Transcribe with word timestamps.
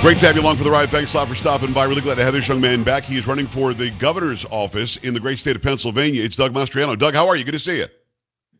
Great 0.00 0.18
to 0.18 0.26
have 0.26 0.34
you 0.34 0.40
along 0.40 0.56
for 0.56 0.64
the 0.64 0.70
ride. 0.70 0.90
Thanks 0.90 1.12
a 1.12 1.18
lot 1.18 1.28
for 1.28 1.34
stopping 1.34 1.74
by. 1.74 1.84
Really 1.84 2.00
glad 2.00 2.14
to 2.14 2.24
have 2.24 2.32
this 2.32 2.48
young 2.48 2.58
man 2.58 2.82
back. 2.82 3.04
He 3.04 3.18
is 3.18 3.26
running 3.26 3.46
for 3.46 3.74
the 3.74 3.90
governor's 3.90 4.46
office 4.46 4.96
in 4.96 5.12
the 5.12 5.20
great 5.20 5.38
state 5.38 5.56
of 5.56 5.60
Pennsylvania. 5.60 6.22
It's 6.22 6.36
Doug 6.36 6.54
Mastriano. 6.54 6.98
Doug, 6.98 7.12
how 7.12 7.28
are 7.28 7.36
you? 7.36 7.44
Good 7.44 7.52
to 7.52 7.58
see 7.58 7.80
you. 7.80 7.86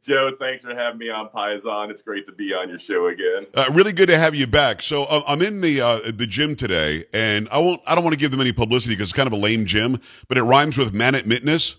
Joe, 0.02 0.32
thanks 0.38 0.64
for 0.64 0.74
having 0.74 0.98
me 0.98 1.08
on 1.08 1.30
Paisan. 1.30 1.90
It's 1.90 2.02
great 2.02 2.26
to 2.26 2.32
be 2.32 2.52
on 2.52 2.68
your 2.68 2.78
show 2.78 3.06
again. 3.06 3.46
Uh, 3.54 3.64
really 3.72 3.94
good 3.94 4.10
to 4.10 4.18
have 4.18 4.34
you 4.34 4.46
back. 4.46 4.82
So 4.82 5.04
uh, 5.04 5.22
I'm 5.26 5.40
in 5.40 5.62
the 5.62 5.80
uh, 5.80 6.10
the 6.12 6.26
gym 6.26 6.56
today, 6.56 7.06
and 7.14 7.48
I 7.48 7.58
won't. 7.58 7.80
I 7.86 7.94
don't 7.94 8.04
want 8.04 8.12
to 8.12 8.20
give 8.20 8.30
them 8.30 8.42
any 8.42 8.52
publicity 8.52 8.94
because 8.94 9.08
it's 9.08 9.16
kind 9.16 9.26
of 9.26 9.32
a 9.32 9.36
lame 9.36 9.64
gym, 9.64 9.98
but 10.28 10.36
it 10.36 10.42
rhymes 10.42 10.76
with 10.76 10.92
man 10.92 11.14
at 11.14 11.26
mitness. 11.26 11.76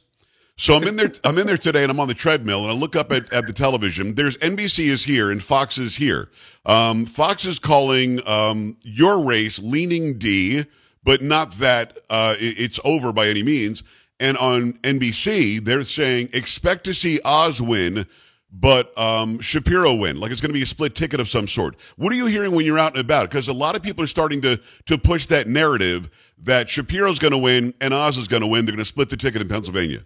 So 0.61 0.75
I'm 0.75 0.83
in 0.83 0.95
there. 0.95 1.11
I'm 1.23 1.39
in 1.39 1.47
there 1.47 1.57
today, 1.57 1.81
and 1.81 1.89
I'm 1.89 1.99
on 1.99 2.07
the 2.07 2.13
treadmill, 2.13 2.61
and 2.61 2.69
I 2.69 2.75
look 2.75 2.95
up 2.95 3.11
at, 3.11 3.33
at 3.33 3.47
the 3.47 3.51
television. 3.51 4.13
There's 4.13 4.37
NBC 4.37 4.89
is 4.89 5.03
here, 5.03 5.31
and 5.31 5.41
Fox 5.41 5.79
is 5.79 5.95
here. 5.95 6.29
Um, 6.67 7.07
Fox 7.07 7.45
is 7.45 7.57
calling 7.57 8.19
um, 8.27 8.77
your 8.83 9.25
race 9.25 9.57
leaning 9.57 10.19
D, 10.19 10.63
but 11.03 11.23
not 11.23 11.53
that 11.53 11.97
uh, 12.11 12.35
it, 12.39 12.59
it's 12.59 12.79
over 12.85 13.11
by 13.11 13.25
any 13.25 13.41
means. 13.41 13.81
And 14.19 14.37
on 14.37 14.73
NBC, 14.83 15.65
they're 15.65 15.83
saying 15.83 16.29
expect 16.31 16.83
to 16.83 16.93
see 16.93 17.19
Oz 17.25 17.59
win, 17.59 18.05
but 18.51 18.95
um, 18.99 19.39
Shapiro 19.39 19.95
win. 19.95 20.19
Like 20.19 20.31
it's 20.31 20.41
going 20.41 20.51
to 20.51 20.53
be 20.53 20.61
a 20.61 20.67
split 20.67 20.93
ticket 20.93 21.19
of 21.19 21.27
some 21.27 21.47
sort. 21.47 21.75
What 21.95 22.13
are 22.13 22.17
you 22.17 22.27
hearing 22.27 22.53
when 22.53 22.67
you're 22.67 22.77
out 22.77 22.95
and 22.95 23.01
about? 23.01 23.31
Because 23.31 23.47
a 23.47 23.53
lot 23.53 23.75
of 23.75 23.81
people 23.81 24.03
are 24.03 24.07
starting 24.07 24.41
to 24.41 24.61
to 24.85 24.99
push 24.99 25.25
that 25.25 25.47
narrative 25.47 26.07
that 26.37 26.69
Shapiro's 26.69 27.17
going 27.17 27.31
to 27.31 27.39
win 27.39 27.73
and 27.81 27.95
Oz 27.95 28.19
is 28.19 28.27
going 28.27 28.41
to 28.41 28.47
win. 28.47 28.65
They're 28.65 28.75
going 28.75 28.83
to 28.83 28.85
split 28.85 29.09
the 29.09 29.17
ticket 29.17 29.41
in 29.41 29.47
Pennsylvania. 29.47 30.05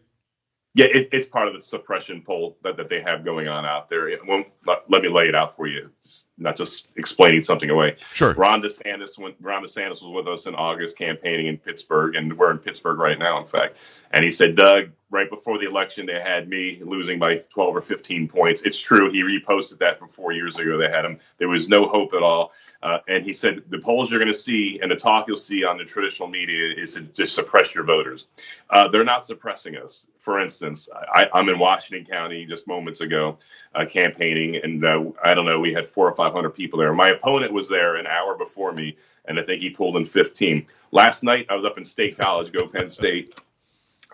Yeah, 0.75 0.87
it, 0.87 1.09
it's 1.13 1.25
part 1.25 1.47
of 1.47 1.53
the 1.53 1.61
suppression 1.61 2.21
poll 2.21 2.57
that, 2.61 2.75
that 2.75 2.89
they 2.89 3.01
have 3.01 3.23
going 3.23 3.47
on 3.47 3.65
out 3.65 3.87
there. 3.87 4.09
It 4.09 4.19
won't, 4.27 4.47
let, 4.67 4.79
let 4.89 5.01
me 5.01 5.07
lay 5.07 5.29
it 5.29 5.33
out 5.33 5.55
for 5.55 5.67
you, 5.67 5.89
it's 6.01 6.27
not 6.37 6.57
just 6.57 6.87
explaining 6.97 7.39
something 7.41 7.69
away. 7.69 7.95
Sure. 8.13 8.33
Ron 8.33 8.61
DeSantis, 8.61 9.17
went, 9.17 9.35
Ron 9.39 9.63
DeSantis 9.63 10.03
was 10.03 10.11
with 10.13 10.27
us 10.27 10.47
in 10.47 10.53
August 10.53 10.97
campaigning 10.97 11.47
in 11.47 11.57
Pittsburgh, 11.57 12.15
and 12.15 12.37
we're 12.37 12.51
in 12.51 12.59
Pittsburgh 12.59 12.99
right 12.99 13.17
now, 13.17 13.39
in 13.39 13.47
fact. 13.47 13.77
And 14.11 14.25
he 14.25 14.31
said, 14.31 14.57
Doug, 14.57 14.89
right 15.15 15.29
before 15.29 15.57
the 15.57 15.65
election, 15.65 16.05
they 16.05 16.19
had 16.19 16.49
me 16.49 16.81
losing 16.83 17.17
by 17.17 17.37
12 17.37 17.75
or 17.77 17.81
15 17.81 18.27
points. 18.27 18.61
It's 18.63 18.79
true. 18.79 19.09
He 19.09 19.23
reposted 19.23 19.79
that 19.79 19.97
from 19.97 20.09
four 20.09 20.33
years 20.33 20.57
ago. 20.57 20.77
They 20.77 20.89
had 20.89 21.05
him. 21.05 21.19
There 21.37 21.47
was 21.47 21.69
no 21.69 21.87
hope 21.87 22.13
at 22.13 22.21
all. 22.21 22.51
Uh, 22.83 22.99
and 23.07 23.23
he 23.23 23.33
said, 23.33 23.63
the 23.69 23.79
polls 23.79 24.11
you're 24.11 24.19
going 24.19 24.31
to 24.31 24.37
see 24.37 24.79
and 24.81 24.91
the 24.91 24.95
talk 24.95 25.27
you'll 25.27 25.37
see 25.37 25.63
on 25.63 25.77
the 25.77 25.85
traditional 25.85 26.27
media 26.27 26.73
is 26.77 26.95
to 26.95 27.01
just 27.01 27.33
suppress 27.33 27.73
your 27.73 27.85
voters. 27.85 28.27
Uh, 28.69 28.89
they're 28.89 29.05
not 29.05 29.25
suppressing 29.25 29.77
us. 29.77 30.05
For 30.17 30.41
instance, 30.41 30.89
I, 30.91 31.27
am 31.33 31.49
in 31.49 31.59
Washington 31.59 32.05
County 32.05 32.45
just 32.45 32.67
moments 32.67 32.99
ago 32.99 33.37
uh, 33.75 33.85
campaigning, 33.85 34.55
and 34.55 34.83
uh, 34.83 35.11
I 35.23 35.35
don't 35.35 35.45
know, 35.45 35.59
we 35.59 35.71
had 35.71 35.87
four 35.87 36.09
or 36.09 36.15
500 36.15 36.49
people 36.49 36.79
there. 36.79 36.91
My 36.93 37.09
opponent 37.09 37.53
was 37.53 37.69
there 37.69 37.95
an 37.95 38.07
hour 38.07 38.35
before 38.35 38.71
me, 38.71 38.97
and 39.25 39.39
I 39.39 39.43
think 39.43 39.61
he 39.61 39.69
pulled 39.69 39.97
in 39.97 40.05
15. 40.05 40.65
Last 40.91 41.23
night, 41.23 41.45
I 41.49 41.55
was 41.55 41.63
up 41.63 41.77
in 41.77 41.85
State 41.85 42.17
College, 42.17 42.51
go 42.51 42.65
Penn 42.67 42.89
State 42.89 43.39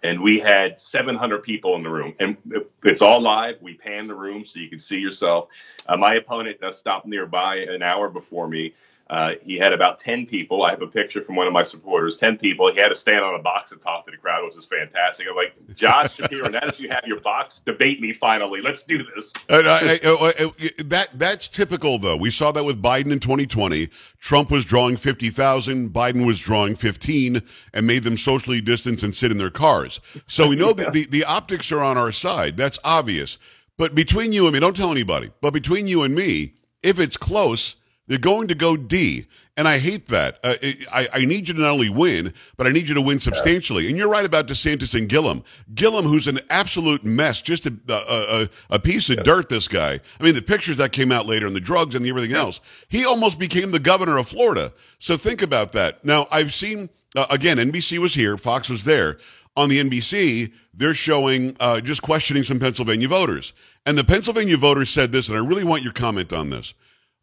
and 0.04 0.22
we 0.22 0.40
had 0.40 0.80
700 0.80 1.44
people 1.44 1.76
in 1.76 1.84
the 1.84 1.90
room. 1.90 2.14
And 2.20 2.38
it's 2.84 3.02
all 3.02 3.22
live. 3.22 3.58
We 3.62 3.76
pan 3.76 4.08
the 4.08 4.16
room 4.16 4.46
so 4.46 4.60
you 4.60 4.70
can 4.70 4.80
see 4.80 5.00
yourself. 5.00 5.50
Uh, 5.88 5.98
my 5.98 6.16
opponent 6.16 6.64
uh, 6.64 6.72
stopped 6.72 7.06
nearby 7.06 7.58
an 7.58 7.84
hour 7.84 8.10
before 8.10 8.48
me 8.48 8.74
uh, 9.12 9.34
he 9.44 9.58
had 9.58 9.74
about 9.74 10.00
10 10.00 10.26
people. 10.26 10.64
I 10.64 10.70
have 10.70 10.82
a 10.82 10.88
picture 10.88 11.22
from 11.22 11.36
one 11.36 11.46
of 11.46 11.52
my 11.52 11.64
supporters, 11.64 12.16
10 12.16 12.38
people. 12.38 12.72
He 12.72 12.80
had 12.80 12.88
to 12.88 12.96
stand 12.96 13.26
on 13.26 13.36
a 13.36 13.44
box 13.44 13.74
and 13.74 13.82
talk 13.82 14.06
to 14.06 14.12
the 14.12 14.16
crowd, 14.16 14.46
which 14.46 14.56
is 14.56 14.64
fantastic. 14.64 15.28
I'm 15.30 15.36
like, 15.36 15.54
Josh 15.76 16.16
Shapiro, 16.16 16.48
now 16.48 16.62
that 16.62 16.80
you 16.80 16.88
have 16.88 17.04
your 17.06 17.20
box, 17.20 17.60
debate 17.60 18.00
me 18.00 18.14
finally. 18.14 18.62
Let's 18.62 18.84
do 18.84 19.04
this. 19.04 19.34
Uh, 19.50 19.64
I, 19.66 20.00
I, 20.02 20.34
I, 20.40 20.70
that 20.86 21.10
That's 21.14 21.50
typical, 21.50 22.00
though. 22.00 22.16
We 22.16 22.32
saw 22.32 22.54
that 22.54 22.64
with 22.64 22.82
Biden 22.82 23.12
in 23.12 23.20
2020. 23.20 23.90
Trump 24.20 24.50
was 24.50 24.64
drawing 24.64 24.96
50,000, 24.96 25.92
Biden 25.92 26.26
was 26.26 26.40
drawing 26.40 26.78
15, 26.78 27.42
and 27.74 27.86
made 27.86 28.04
them 28.04 28.18
socially 28.18 28.62
distance 28.62 29.04
and 29.04 29.14
sit 29.14 29.30
in 29.30 29.38
their 29.38 29.50
cars. 29.50 30.00
So 30.28 30.48
we 30.48 30.56
know 30.56 30.72
that 30.76 30.94
the, 30.94 31.06
the 31.06 31.26
optics 31.26 31.70
are 31.74 31.84
on 31.84 31.98
our 31.98 32.14
side. 32.14 32.56
That's 32.56 32.80
obvious. 32.86 33.38
But 33.78 33.94
between 33.94 34.32
you 34.32 34.46
and 34.46 34.54
me, 34.54 34.62
don't 34.62 34.78
tell 34.78 34.92
anybody, 34.92 35.32
but 35.42 35.52
between 35.52 35.88
you 35.88 36.04
and 36.04 36.16
me, 36.16 36.54
if 36.82 36.98
it's 36.98 37.18
close, 37.18 37.76
they're 38.12 38.20
going 38.20 38.50
to 38.50 38.56
go 38.56 38.76
D. 38.76 39.26
And 39.56 39.70
I 39.70 39.80
hate 39.80 40.08
that. 40.10 40.38
Uh, 40.44 40.56
I, 40.94 41.08
I 41.14 41.26
need 41.26 41.48
you 41.48 41.54
to 41.54 41.62
not 41.62 41.72
only 41.72 41.90
win, 41.90 42.34
but 42.58 42.68
I 42.68 42.72
need 42.72 42.90
you 42.90 42.96
to 42.96 43.02
win 43.02 43.22
substantially. 43.22 43.88
And 43.88 43.98
you're 43.98 44.10
right 44.10 44.26
about 44.26 44.48
DeSantis 44.48 44.98
and 45.00 45.08
Gillum. 45.08 45.46
Gillum, 45.74 46.04
who's 46.04 46.28
an 46.28 46.40
absolute 46.50 47.06
mess, 47.06 47.42
just 47.42 47.68
a, 47.68 47.74
a, 47.88 48.50
a 48.70 48.80
piece 48.80 49.10
of 49.10 49.24
dirt, 49.24 49.48
this 49.48 49.70
guy. 49.70 49.98
I 50.20 50.24
mean, 50.24 50.34
the 50.34 50.42
pictures 50.42 50.76
that 50.76 50.92
came 50.92 51.10
out 51.10 51.26
later 51.26 51.48
and 51.48 51.56
the 51.56 51.62
drugs 51.62 51.96
and 51.96 52.04
the 52.04 52.10
everything 52.10 52.34
else, 52.34 52.60
he 52.90 53.06
almost 53.06 53.40
became 53.40 53.72
the 53.72 53.80
governor 53.80 54.18
of 54.18 54.28
Florida. 54.28 54.74
So 55.00 55.16
think 55.16 55.42
about 55.42 55.72
that. 55.72 56.04
Now, 56.04 56.28
I've 56.32 56.54
seen, 56.54 56.90
uh, 57.16 57.28
again, 57.30 57.58
NBC 57.58 58.00
was 58.00 58.14
here, 58.14 58.36
Fox 58.36 58.70
was 58.70 58.84
there. 58.84 59.20
On 59.56 59.70
the 59.70 59.82
NBC, 59.82 60.52
they're 60.74 60.94
showing 60.94 61.56
uh, 61.62 61.80
just 61.80 62.02
questioning 62.02 62.44
some 62.44 62.60
Pennsylvania 62.60 63.08
voters. 63.08 63.54
And 63.86 63.98
the 63.98 64.04
Pennsylvania 64.04 64.58
voters 64.58 64.90
said 64.90 65.14
this, 65.14 65.30
and 65.30 65.38
I 65.38 65.46
really 65.46 65.64
want 65.64 65.84
your 65.84 65.94
comment 65.94 66.34
on 66.34 66.50
this. 66.50 66.74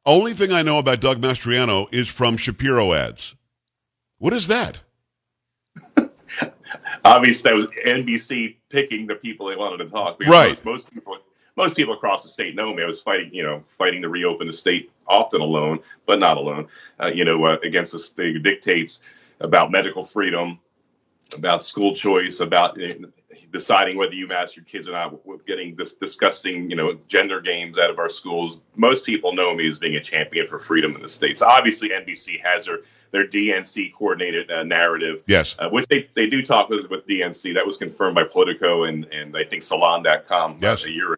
Only 0.07 0.35
thing 0.35 0.53
I 0.53 0.63
know 0.63 0.79
about 0.79 1.01
Doug 1.01 1.21
Mastriano 1.21 1.87
is 1.93 2.09
from 2.09 2.37
Shapiro 2.37 2.93
ads. 2.93 3.37
What 4.19 4.33
is 4.33 4.49
that? 4.49 4.81
Obviously, 7.05 7.51
that 7.51 7.55
was 7.55 7.67
NBC 7.87 8.57
picking 8.69 9.07
the 9.07 9.15
people 9.15 9.49
they 9.49 9.57
wanted 9.57 9.79
to 9.85 9.91
talk. 9.91 10.21
Right. 10.21 10.51
Most, 10.51 10.65
most, 10.65 10.91
people, 10.91 11.19
most 11.57 11.77
people 11.77 11.95
across 11.95 12.23
the 12.23 12.29
state 12.29 12.55
know 12.55 12.75
me. 12.75 12.83
I 12.83 12.87
was 12.87 13.01
fighting, 13.01 13.31
you 13.33 13.43
know, 13.43 13.63
fighting 13.69 14.03
to 14.03 14.09
reopen 14.09 14.47
the 14.47 14.53
state, 14.53 14.91
often 15.07 15.41
alone, 15.41 15.81
but 16.07 16.19
not 16.19 16.37
alone. 16.37 16.69
Uh, 17.01 17.09
you 17.09 17.25
know, 17.25 17.45
uh, 17.45 17.59
against 17.63 17.93
the 17.93 17.99
state 17.99 18.43
dictates 18.43 19.01
about 19.41 19.71
medical 19.71 20.03
freedom, 20.03 20.59
about 21.35 21.63
school 21.63 21.95
choice, 21.95 22.41
about 22.41 22.79
deciding 23.51 23.97
whether 23.97 24.15
you 24.15 24.27
mask 24.27 24.57
your 24.57 24.65
kids 24.65 24.89
or 24.89 24.93
not. 24.93 25.25
We're 25.27 25.39
getting 25.39 25.75
this 25.77 25.93
disgusting, 25.93 26.71
you 26.71 26.77
know, 26.77 26.99
gender 27.07 27.41
games 27.41 27.79
out 27.79 27.91
of 27.91 27.99
our 27.99 28.09
schools. 28.09 28.59
Most 28.77 29.07
people 29.07 29.33
know 29.33 29.55
me 29.55 29.67
as 29.67 29.79
being 29.79 29.97
a 29.97 30.01
champion 30.01 30.47
for 30.47 30.59
freedom 30.59 30.95
in 30.95 31.03
the 31.03 31.09
states. 31.09 31.43
Obviously, 31.43 31.91
NBC 31.91 32.43
has 32.43 32.67
their 32.67 32.79
their 33.11 33.27
DNC 33.27 33.95
coordinated 33.95 34.51
uh, 34.51 34.63
narrative. 34.63 35.23
Yes, 35.27 35.57
uh, 35.59 35.69
which 35.71 35.87
they, 35.89 36.09
they 36.15 36.29
do 36.29 36.43
talk 36.43 36.69
with 36.69 36.89
with 36.91 37.07
DNC. 37.07 37.55
That 37.55 37.67
was 37.67 37.77
confirmed 37.77 38.15
by 38.15 38.25
Politico 38.25 38.85
and 38.85 39.05
and 39.07 39.37
I 39.37 39.45
think 39.45 39.63
Salon.com 39.63 40.53
uh, 40.53 40.57
yes. 40.61 40.85
a 40.85 40.91
year. 40.91 41.17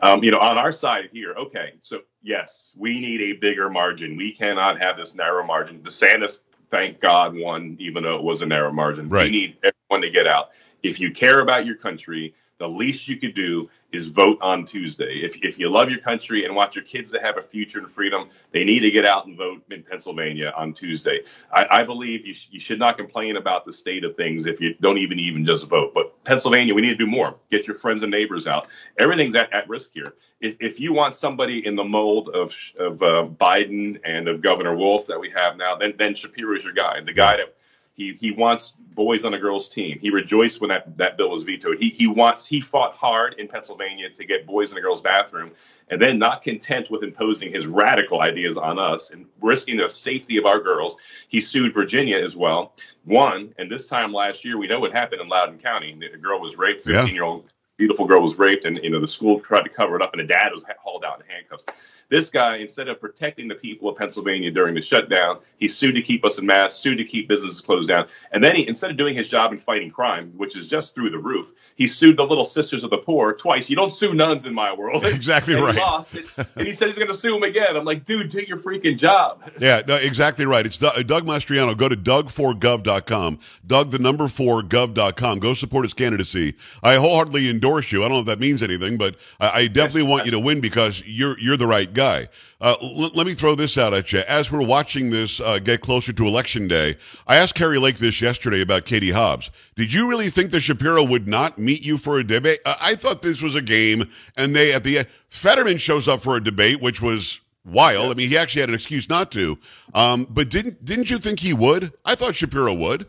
Um, 0.00 0.22
you 0.22 0.30
know, 0.30 0.38
on 0.38 0.56
our 0.56 0.70
side 0.70 1.08
here, 1.12 1.34
okay, 1.36 1.74
so 1.80 2.02
yes, 2.22 2.72
we 2.76 3.00
need 3.00 3.20
a 3.20 3.32
bigger 3.32 3.68
margin. 3.68 4.16
We 4.16 4.32
cannot 4.32 4.80
have 4.80 4.96
this 4.96 5.16
narrow 5.16 5.44
margin. 5.44 5.80
DeSantis, 5.80 6.42
thank 6.70 7.00
God, 7.00 7.34
won, 7.36 7.76
even 7.80 8.04
though 8.04 8.14
it 8.14 8.22
was 8.22 8.40
a 8.42 8.46
narrow 8.46 8.72
margin. 8.72 9.08
Right. 9.08 9.24
We 9.24 9.30
need 9.30 9.56
everyone 9.64 10.02
to 10.02 10.10
get 10.10 10.28
out 10.28 10.50
if 10.84 11.00
you 11.00 11.10
care 11.10 11.40
about 11.40 11.66
your 11.66 11.76
country, 11.76 12.34
the 12.58 12.68
least 12.68 13.08
you 13.08 13.16
could 13.16 13.34
do 13.34 13.68
is 13.90 14.06
vote 14.06 14.38
on 14.40 14.64
Tuesday. 14.64 15.20
If, 15.22 15.36
if 15.42 15.58
you 15.58 15.68
love 15.68 15.90
your 15.90 16.00
country 16.00 16.44
and 16.44 16.54
want 16.54 16.76
your 16.76 16.84
kids 16.84 17.10
to 17.12 17.20
have 17.20 17.36
a 17.36 17.42
future 17.42 17.78
and 17.78 17.90
freedom, 17.90 18.28
they 18.52 18.64
need 18.64 18.80
to 18.80 18.90
get 18.90 19.04
out 19.04 19.26
and 19.26 19.36
vote 19.36 19.64
in 19.70 19.82
Pennsylvania 19.82 20.52
on 20.56 20.72
Tuesday. 20.72 21.22
I, 21.52 21.66
I 21.70 21.82
believe 21.84 22.26
you, 22.26 22.34
sh- 22.34 22.48
you 22.50 22.60
should 22.60 22.78
not 22.78 22.96
complain 22.96 23.36
about 23.36 23.64
the 23.64 23.72
state 23.72 24.04
of 24.04 24.16
things 24.16 24.46
if 24.46 24.60
you 24.60 24.74
don't 24.74 24.98
even 24.98 25.18
even 25.18 25.44
just 25.44 25.66
vote. 25.68 25.94
But 25.94 26.22
Pennsylvania, 26.24 26.74
we 26.74 26.82
need 26.82 26.96
to 26.98 27.04
do 27.04 27.06
more. 27.06 27.36
Get 27.50 27.66
your 27.66 27.76
friends 27.76 28.02
and 28.02 28.10
neighbors 28.10 28.46
out. 28.46 28.68
Everything's 28.98 29.34
at, 29.34 29.52
at 29.52 29.68
risk 29.68 29.90
here. 29.94 30.14
If, 30.40 30.56
if 30.60 30.80
you 30.80 30.92
want 30.92 31.14
somebody 31.14 31.66
in 31.66 31.74
the 31.74 31.84
mold 31.84 32.28
of, 32.28 32.54
of 32.78 33.02
uh, 33.02 33.26
Biden 33.26 34.00
and 34.04 34.28
of 34.28 34.42
Governor 34.42 34.76
Wolf 34.76 35.06
that 35.06 35.18
we 35.18 35.30
have 35.30 35.56
now, 35.56 35.76
then 35.76 35.94
then 35.98 36.14
Shapiro 36.14 36.54
is 36.54 36.64
your 36.64 36.74
guy. 36.74 37.00
The 37.00 37.12
guy 37.12 37.38
that 37.38 37.56
he 37.94 38.12
he 38.14 38.32
wants 38.32 38.72
boys 38.94 39.24
on 39.24 39.34
a 39.34 39.38
girls 39.38 39.68
team. 39.68 39.98
He 40.00 40.10
rejoiced 40.10 40.60
when 40.60 40.68
that, 40.68 40.96
that 40.98 41.16
bill 41.16 41.30
was 41.30 41.44
vetoed. 41.44 41.78
He 41.78 41.90
he 41.90 42.06
wants 42.06 42.46
he 42.46 42.60
fought 42.60 42.96
hard 42.96 43.34
in 43.34 43.48
Pennsylvania 43.48 44.10
to 44.10 44.24
get 44.24 44.46
boys 44.46 44.72
in 44.72 44.78
a 44.78 44.80
girls 44.80 45.00
bathroom, 45.00 45.52
and 45.88 46.00
then 46.00 46.18
not 46.18 46.42
content 46.42 46.90
with 46.90 47.02
imposing 47.02 47.52
his 47.52 47.66
radical 47.66 48.20
ideas 48.20 48.56
on 48.56 48.78
us 48.78 49.10
and 49.10 49.26
risking 49.40 49.76
the 49.76 49.88
safety 49.88 50.36
of 50.36 50.44
our 50.44 50.60
girls, 50.60 50.96
he 51.28 51.40
sued 51.40 51.72
Virginia 51.72 52.18
as 52.18 52.36
well. 52.36 52.74
Won, 53.06 53.54
and 53.58 53.70
this 53.70 53.86
time 53.86 54.12
last 54.12 54.44
year, 54.44 54.58
we 54.58 54.66
know 54.66 54.80
what 54.80 54.92
happened 54.92 55.20
in 55.20 55.28
Loudoun 55.28 55.58
County. 55.58 55.98
A 56.12 56.16
girl 56.16 56.40
was 56.40 56.58
raped, 56.58 56.82
fifteen 56.82 57.14
year 57.14 57.24
old 57.24 57.44
beautiful 57.76 58.06
girl 58.06 58.22
was 58.22 58.38
raped, 58.38 58.64
and 58.64 58.76
you 58.82 58.90
know 58.90 59.00
the 59.00 59.08
school 59.08 59.40
tried 59.40 59.62
to 59.62 59.68
cover 59.68 59.96
it 59.96 60.02
up, 60.02 60.12
and 60.12 60.20
the 60.20 60.26
dad 60.26 60.52
was 60.52 60.64
hauled 60.78 61.04
out 61.04 61.20
in 61.20 61.26
handcuffs. 61.26 61.64
This 62.10 62.30
guy, 62.30 62.56
instead 62.56 62.88
of 62.88 63.00
protecting 63.00 63.48
the 63.48 63.54
people 63.54 63.88
of 63.88 63.96
Pennsylvania 63.96 64.50
during 64.50 64.74
the 64.74 64.80
shutdown, 64.80 65.38
he 65.58 65.68
sued 65.68 65.94
to 65.94 66.02
keep 66.02 66.24
us 66.24 66.38
in 66.38 66.46
mass, 66.46 66.74
sued 66.74 66.98
to 66.98 67.04
keep 67.04 67.28
businesses 67.28 67.60
closed 67.60 67.88
down, 67.88 68.06
and 68.32 68.42
then 68.42 68.56
he, 68.56 68.66
instead 68.68 68.90
of 68.90 68.96
doing 68.96 69.14
his 69.14 69.28
job 69.28 69.52
in 69.52 69.58
fighting 69.58 69.90
crime, 69.90 70.32
which 70.36 70.56
is 70.56 70.66
just 70.66 70.94
through 70.94 71.10
the 71.10 71.18
roof, 71.18 71.52
he 71.76 71.86
sued 71.86 72.16
the 72.16 72.24
Little 72.24 72.44
Sisters 72.44 72.84
of 72.84 72.90
the 72.90 72.98
Poor 72.98 73.32
twice. 73.32 73.70
You 73.70 73.76
don't 73.76 73.92
sue 73.92 74.14
nuns 74.14 74.46
in 74.46 74.54
my 74.54 74.72
world. 74.72 75.04
Exactly 75.14 75.54
and 75.54 75.64
right. 75.64 75.74
He 75.74 75.80
lost 75.80 76.16
it, 76.16 76.26
and 76.56 76.66
he 76.66 76.74
said 76.74 76.88
he's 76.88 76.98
going 76.98 77.08
to 77.08 77.14
sue 77.14 77.36
him 77.36 77.44
again. 77.44 77.76
I'm 77.76 77.84
like, 77.84 78.04
dude, 78.04 78.28
do 78.28 78.42
your 78.42 78.58
freaking 78.58 78.98
job. 78.98 79.42
Yeah, 79.60 79.80
no, 79.86 79.94
exactly 79.94 80.44
right. 80.44 80.66
It's 80.66 80.76
Doug 80.76 81.24
Mastriano. 81.24 81.76
Go 81.76 81.88
to 81.88 81.96
doug4gov.com. 81.96 83.38
Doug, 83.66 83.90
the 83.90 83.98
number 83.98 84.28
four 84.28 84.62
gov.com. 84.62 85.38
Go 85.38 85.54
support 85.54 85.84
his 85.84 85.94
candidacy. 85.94 86.54
I 86.82 86.96
wholeheartedly 86.96 87.48
endorse 87.48 87.92
you. 87.92 88.00
I 88.00 88.08
don't 88.08 88.16
know 88.16 88.20
if 88.20 88.26
that 88.26 88.40
means 88.40 88.62
anything, 88.62 88.98
but 88.98 89.16
I, 89.40 89.60
I 89.60 89.66
definitely 89.68 90.10
want 90.10 90.26
you 90.26 90.32
to 90.32 90.40
win 90.40 90.60
because 90.60 91.02
you're 91.06 91.38
you're 91.38 91.56
the 91.56 91.66
right 91.66 91.93
guy. 91.94 92.28
Uh, 92.60 92.74
l- 92.82 93.10
let 93.14 93.26
me 93.26 93.34
throw 93.34 93.54
this 93.54 93.78
out 93.78 93.94
at 93.94 94.12
you. 94.12 94.20
As 94.28 94.50
we're 94.50 94.66
watching 94.66 95.10
this 95.10 95.40
uh, 95.40 95.58
get 95.58 95.80
closer 95.80 96.12
to 96.12 96.26
election 96.26 96.68
day, 96.68 96.96
I 97.26 97.36
asked 97.36 97.54
Kari 97.54 97.78
Lake 97.78 97.98
this 97.98 98.20
yesterday 98.20 98.60
about 98.60 98.84
Katie 98.84 99.10
Hobbs. 99.10 99.50
Did 99.76 99.92
you 99.92 100.08
really 100.08 100.30
think 100.30 100.50
that 100.50 100.60
Shapiro 100.60 101.04
would 101.04 101.26
not 101.26 101.58
meet 101.58 101.82
you 101.82 101.96
for 101.98 102.18
a 102.18 102.24
debate? 102.24 102.60
I 102.66 102.94
thought 102.94 103.22
this 103.22 103.40
was 103.40 103.54
a 103.54 103.62
game, 103.62 104.08
and 104.36 104.54
they 104.54 104.72
at 104.72 104.84
the 104.84 104.98
end, 104.98 105.08
Fetterman 105.28 105.78
shows 105.78 106.08
up 106.08 106.22
for 106.22 106.36
a 106.36 106.44
debate, 106.44 106.80
which 106.80 107.00
was 107.00 107.40
wild. 107.64 108.12
I 108.12 108.14
mean, 108.14 108.28
he 108.28 108.36
actually 108.36 108.60
had 108.60 108.68
an 108.68 108.74
excuse 108.74 109.08
not 109.08 109.32
to. 109.32 109.58
Um, 109.94 110.26
but 110.30 110.50
didn't 110.50 110.84
didn't 110.84 111.10
you 111.10 111.18
think 111.18 111.40
he 111.40 111.52
would? 111.52 111.92
I 112.04 112.14
thought 112.14 112.34
Shapiro 112.34 112.74
would. 112.74 113.06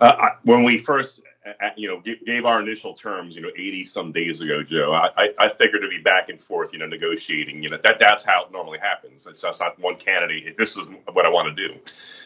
Uh, 0.00 0.30
when 0.44 0.62
we 0.62 0.78
first, 0.78 1.20
you 1.76 1.88
know, 1.88 2.00
gave, 2.00 2.24
gave, 2.26 2.44
our 2.44 2.60
initial 2.60 2.94
terms, 2.94 3.34
you 3.34 3.40
know, 3.40 3.50
eighty 3.56 3.84
some 3.84 4.12
days 4.12 4.40
ago, 4.42 4.62
Joe, 4.62 4.92
I, 4.92 5.30
I, 5.38 5.48
figured 5.48 5.80
to 5.82 5.88
be 5.88 5.98
back 5.98 6.28
and 6.28 6.40
forth, 6.40 6.72
you 6.72 6.78
know, 6.78 6.86
negotiating. 6.86 7.62
You 7.62 7.70
know, 7.70 7.78
that 7.82 7.98
that's 7.98 8.22
how 8.22 8.44
it 8.44 8.52
normally 8.52 8.78
happens. 8.78 9.26
It's, 9.26 9.42
it's 9.42 9.60
not 9.60 9.78
one 9.78 9.96
candidate. 9.96 10.58
This 10.58 10.76
is 10.76 10.86
what 11.12 11.24
I 11.24 11.30
want 11.30 11.56
to 11.56 11.68
do, 11.68 11.74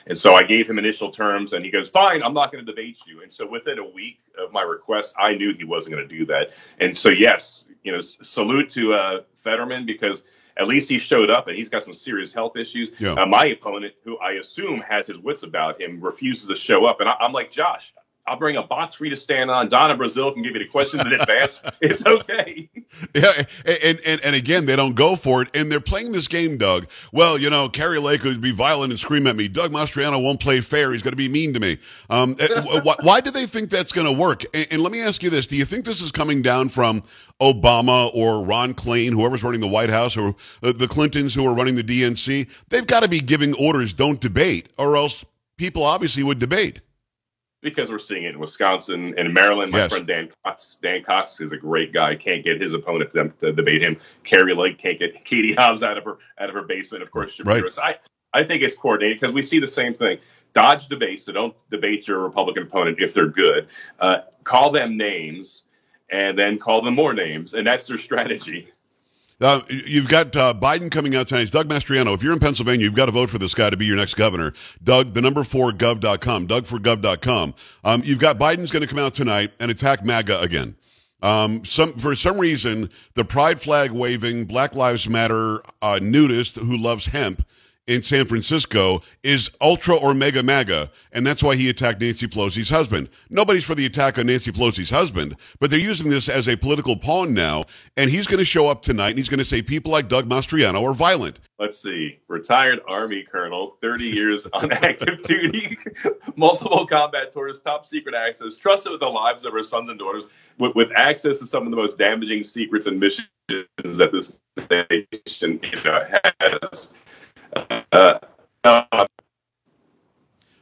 and 0.07 0.19
so 0.19 0.35
I 0.35 0.43
gave 0.43 0.69
him 0.69 0.79
initial 0.79 1.11
terms, 1.11 1.53
and 1.53 1.65
he 1.65 1.71
goes, 1.71 1.89
"Fine, 1.89 2.23
I'm 2.23 2.35
not 2.35 2.51
going 2.51 2.65
to 2.65 2.71
debate 2.71 3.01
you." 3.07 3.23
And 3.23 3.33
so 3.33 3.47
within 3.47 3.79
a 3.79 3.89
week 3.89 4.19
of 4.37 4.53
my 4.53 4.63
request, 4.63 5.15
I 5.17 5.35
knew 5.35 5.55
he 5.55 5.65
wasn't 5.65 5.95
going 5.95 6.09
to 6.09 6.19
do 6.19 6.27
that. 6.27 6.51
And 6.81 6.97
so 6.97 7.09
yes, 7.09 7.67
you 7.85 7.93
know, 7.93 8.01
salute 8.01 8.71
to 8.71 8.95
uh, 8.95 9.21
Fetterman 9.37 9.87
because 9.87 10.25
at 10.57 10.69
least 10.69 10.89
he 10.89 10.99
showed 10.99 11.31
up 11.31 11.49
and 11.49 11.57
he's 11.57 11.69
got 11.69 11.85
some 11.85 11.95
serious 11.95 12.33
health 12.33 12.57
issues. 12.57 12.93
Yeah. 12.99 13.13
Uh, 13.13 13.27
my 13.27 13.47
opponent, 13.47 13.95
who 14.05 14.19
I 14.19 14.33
assume 14.33 14.81
has 14.81 15.07
his 15.07 15.19
wits 15.19 15.43
about 15.43 15.81
him, 15.81 16.01
refuses 16.01 16.49
to 16.49 16.57
show 16.57 16.85
up. 16.85 17.01
And 17.01 17.09
I, 17.09 17.17
am 17.21 17.33
like, 17.33 17.51
Josh, 17.51 17.93
I'll 18.27 18.39
bring 18.39 18.57
a 18.57 18.63
box 18.63 18.97
for 18.97 19.05
you 19.05 19.11
to 19.11 19.17
stand 19.17 19.51
on. 19.51 19.69
Donna 19.69 19.95
Brazile 19.95 20.33
can 20.33 20.43
give 20.43 20.55
you 20.55 20.59
the 20.61 20.69
questions 20.69 21.05
in 21.05 21.13
advance. 21.13 21.61
it's 21.83 22.07
okay. 22.07 22.71
Yeah, 23.15 23.33
and, 23.67 24.01
and 24.07 24.21
and 24.25 24.35
again, 24.35 24.65
they 24.65 24.77
don't 24.77 24.95
go 24.95 25.15
for 25.15 25.43
it, 25.43 25.55
and 25.55 25.71
they're 25.71 25.81
playing 25.81 26.13
this 26.13 26.27
game, 26.27 26.57
Doug. 26.57 26.89
Well, 27.13 27.37
you 27.37 27.51
know, 27.51 27.69
Kari 27.69 27.99
Lake 27.99 28.23
would 28.23 28.41
be 28.41 28.51
violent 28.51 28.93
and 28.93 29.01
scream 29.01 29.27
at 29.27 29.37
me. 29.37 29.49
Doug 29.49 29.73
Mastriano 29.73 30.23
won't 30.23 30.41
play 30.41 30.63
fair. 30.63 30.93
He's 30.93 31.03
going 31.03 31.13
to 31.13 31.17
be 31.17 31.29
mean 31.29 31.53
to 31.53 31.61
me. 31.61 31.77
Um, 32.09 32.35
eh, 32.39 32.81
why 33.03 33.21
do 33.21 33.31
they 33.31 33.45
think 33.45 33.69
that's 33.69 33.93
going 33.93 34.07
to 34.07 34.13
work? 34.13 34.45
And, 34.55 34.67
and 34.71 34.83
let 34.83 34.91
me 34.91 35.03
ask 35.03 35.23
you 35.23 35.29
this: 35.29 35.47
Do 35.47 35.57
you 35.57 35.67
think 35.67 35.85
this 35.85 36.01
is 36.01 36.11
coming 36.11 36.41
down 36.41 36.71
from 36.71 37.03
Obama 37.43 38.11
or 38.15 38.43
Ron 38.43 38.73
Klain, 38.73 39.13
whoever's 39.13 39.43
running 39.43 39.61
the 39.61 39.69
White 39.69 39.91
House, 39.91 40.17
or 40.17 40.35
uh, 40.63 40.73
the 40.73 40.89
Clintons 40.89 41.35
who 41.35 41.47
are 41.47 41.55
running 41.55 41.75
the 41.75 41.85
DNC? 41.85 42.51
They've 42.71 42.87
got 42.87 43.03
to 43.03 43.09
be 43.09 43.21
giving 43.21 43.53
orders: 43.55 43.93
don't 43.93 44.19
debate, 44.19 44.71
or 44.79 44.97
else 44.97 45.27
people 45.59 45.83
obviously 45.83 46.23
would 46.23 46.39
debate 46.39 46.81
because 47.65 47.91
we're 47.91 47.99
seeing 47.99 48.23
it 48.25 48.35
in 48.35 48.39
Wisconsin 48.39 49.15
and 49.19 49.35
Maryland. 49.35 49.73
My 49.73 49.79
yes. 49.79 49.91
friend 49.91 50.07
Dan 50.07 50.29
Cox, 50.45 50.79
Dan 50.81 51.03
Cox 51.03 51.41
is 51.41 51.51
a 51.51 51.57
great 51.57 51.93
guy. 51.93 52.15
Can't 52.15 52.45
get 52.45 52.61
his 52.61 52.75
opponent 52.75 53.13
to, 53.15 53.31
to 53.41 53.53
debate 53.53 53.83
him. 53.83 53.97
Kari 54.23 54.55
Lake 54.55 54.79
can't 54.79 54.99
get 54.99 55.25
Katie 55.25 55.55
Hobbs 55.55 55.83
out 55.83 55.99
of 55.99 56.05
her 56.05 56.19
out 56.39 56.49
of 56.51 56.55
her 56.55 56.63
basement. 56.63 57.03
Of 57.03 57.11
course. 57.11 57.41
Right. 57.41 57.65
I 57.83 57.97
I 58.33 58.45
think 58.45 58.63
it's 58.63 58.77
coordinated 58.77 59.21
because 59.21 59.35
we 59.35 59.43
see 59.43 59.59
the 59.59 59.67
same 59.67 59.95
thing. 59.95 60.19
Dodge 60.53 60.89
debates, 60.89 61.25
so 61.25 61.33
don't 61.33 61.57
debate 61.71 62.07
your 62.07 62.21
Republican 62.21 62.65
opponent 62.65 62.99
if 63.01 63.15
they're 63.15 63.27
good. 63.27 63.69
Uh, 63.99 64.19
call 64.45 64.71
them 64.71 64.97
names, 64.97 65.65
and 66.11 66.39
then 66.39 66.59
call 66.59 66.83
them 66.83 66.95
more 66.95 67.15
names, 67.15 67.55
and 67.55 67.67
that's 67.67 67.87
their 67.87 67.99
strategy. 67.99 68.69
Uh, 69.41 69.61
you've 69.69 70.09
got 70.09 70.35
uh, 70.37 70.55
Biden 70.55 70.91
coming 70.91 71.17
out 71.17 71.29
tonight. 71.29 71.43
It's 71.43 71.51
Doug 71.51 71.69
Mastriano. 71.69 72.15
If 72.15 72.23
you're 72.23 72.33
in 72.33 72.39
Pennsylvania, 72.39 72.85
you've 72.85 72.95
got 72.95 73.07
to 73.07 73.13
vote 73.13 73.31
for 73.31 73.39
this 73.39 73.55
guy 73.55 73.69
to 73.71 73.77
be 73.77 73.87
your 73.87 73.97
next 73.97 74.15
governor. 74.15 74.53
Doug, 74.83 75.15
the 75.15 75.21
number 75.21 75.45
four 75.45 75.73
gov.com, 75.73 76.47
dougforgov.com. 76.47 77.55
Um, 77.85 78.03
you've 78.05 78.21
got 78.21 78.39
Biden's 78.39 78.71
going 78.71 78.83
to 78.83 78.89
come 78.89 78.99
out 78.99 79.15
tonight 79.15 79.53
and 79.59 79.71
attack 79.71 80.05
MAGA 80.05 80.41
again. 80.41 80.77
Um, 81.23 81.65
some 81.65 81.95
for 81.95 82.15
some 82.15 82.39
reason, 82.39 82.91
the 83.15 83.25
pride 83.25 83.61
flag 83.61 83.91
waving 83.91 84.45
Black 84.45 84.75
Lives 84.75 85.09
Matter 85.09 85.63
uh, 85.81 85.99
nudist 86.03 86.57
who 86.57 86.77
loves 86.77 87.07
hemp 87.07 87.47
in 87.87 88.03
San 88.03 88.27
Francisco 88.27 89.01
is 89.23 89.51
ultra 89.61 89.95
or 89.95 90.15
mega 90.15 90.43
MAGA, 90.43 90.91
and 91.13 91.27
that's 91.27 91.43
why 91.43 91.55
he 91.55 91.69
attacked 91.69 92.01
Nancy 92.01 92.27
Pelosi's 92.27 92.71
husband. 92.71 93.09
Nobody's 93.29 93.65
for 93.65 93.75
the 93.75 93.87
attack 93.87 94.19
on 94.19 94.27
Nancy 94.27 94.53
Pelosi's 94.53 94.91
husband, 94.91 95.37
but 95.61 95.71
they're 95.71 95.79
using 95.79 96.11
this 96.11 96.29
as 96.29 96.49
a 96.49 96.57
political 96.57 96.97
pawn 96.97 97.35
now, 97.35 97.65
and 97.97 98.11
he's 98.11 98.27
going 98.27 98.39
to 98.39 98.45
show 98.45 98.69
up 98.69 98.83
tonight 98.83 99.11
and 99.11 99.19
he's 99.19 99.29
going 99.29 99.39
to 99.39 99.45
say 99.45 99.63
people 99.63 99.93
like 99.93 100.09
Doug 100.09 100.29
Mastriano 100.29 100.83
are 100.83 100.95
violent. 100.95 101.41
Let's 101.59 101.79
see. 101.79 102.19
Retired 102.29 102.81
Army 102.89 103.23
colonel, 103.23 103.77
30 103.81 104.05
years 104.05 104.47
on 104.53 104.73
active 104.73 105.23
duty, 105.23 105.77
multiple 106.37 106.87
combat 106.87 107.33
tours, 107.33 107.61
top 107.61 107.85
secret 107.85 108.15
access, 108.15 108.57
trusted 108.57 108.93
with 108.93 109.01
the 109.01 109.09
lives 109.09 109.45
of 109.45 109.53
her 109.53 109.63
sons 109.63 109.89
and 109.91 109.99
daughters, 109.99 110.27
with, 110.59 110.75
with 110.75 110.91
access 110.97 111.39
to 111.41 111.47
some 111.47 111.65
of 111.65 111.71
the 111.71 111.77
most 111.77 111.99
damaging 111.99 112.43
secrets 112.45 112.87
and 112.87 112.99
missions 112.99 113.29
that 113.49 114.11
this 114.13 114.39
nation 114.81 115.61
you 115.63 115.83
know, 115.85 116.07
has 116.41 116.95
uh, 117.95 118.19
uh, 118.65 119.07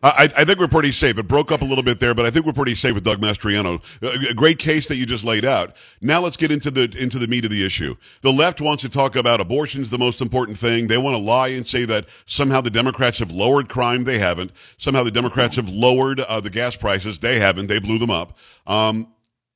I, 0.05 0.29
I, 0.37 0.44
think 0.44 0.58
we're 0.58 0.67
pretty 0.67 0.90
safe. 0.90 1.17
It 1.17 1.29
broke 1.29 1.52
up 1.52 1.62
a 1.62 1.64
little 1.64 1.84
bit 1.84 2.00
there, 2.00 2.12
but 2.12 2.26
I 2.26 2.31
think 2.31 2.44
we're 2.44 2.52
pretty 2.52 2.75
safe 2.75 2.94
with 2.94 3.05
Doug 3.05 3.20
Mastriano. 3.20 3.81
A 4.29 4.34
great 4.34 4.58
case 4.58 4.88
that 4.88 4.96
you 4.96 5.06
just 5.06 5.25
laid 5.25 5.44
out. 5.44 5.76
Now 6.00 6.20
let's 6.20 6.37
get 6.37 6.50
into 6.50 6.73
the 6.73 6.93
into 6.99 7.20
the 7.20 7.29
meat 7.29 7.44
of 7.44 7.52
the 7.52 7.64
issue. 7.64 7.94
The 8.23 8.32
left 8.32 8.61
wants 8.61 8.82
to 8.82 8.88
talk 8.88 9.14
about 9.14 9.40
abortion's 9.40 9.90
the 9.90 9.99
most 9.99 10.20
important 10.20 10.58
thing. 10.58 10.88
They 10.88 10.99
want 10.99 11.17
to 11.17 11.23
lie 11.23 11.49
and 11.49 11.64
say 11.64 11.84
that 11.84 12.06
somehow 12.26 12.61
the 12.61 12.70
Democrats 12.70 13.20
have 13.20 13.31
lowered 13.31 13.69
crime. 13.69 14.02
They 14.02 14.19
haven't. 14.19 14.50
Somehow 14.76 15.05
the 15.05 15.12
Democrats 15.12 15.55
have 15.55 15.69
lowered 15.69 16.19
uh, 16.19 16.40
the 16.40 16.50
gas 16.50 16.75
prices. 16.75 17.20
They 17.20 17.38
haven't. 17.38 17.69
They 17.69 17.78
blew 17.78 17.99
them 17.99 18.11
up. 18.11 18.38
Um, 18.67 19.06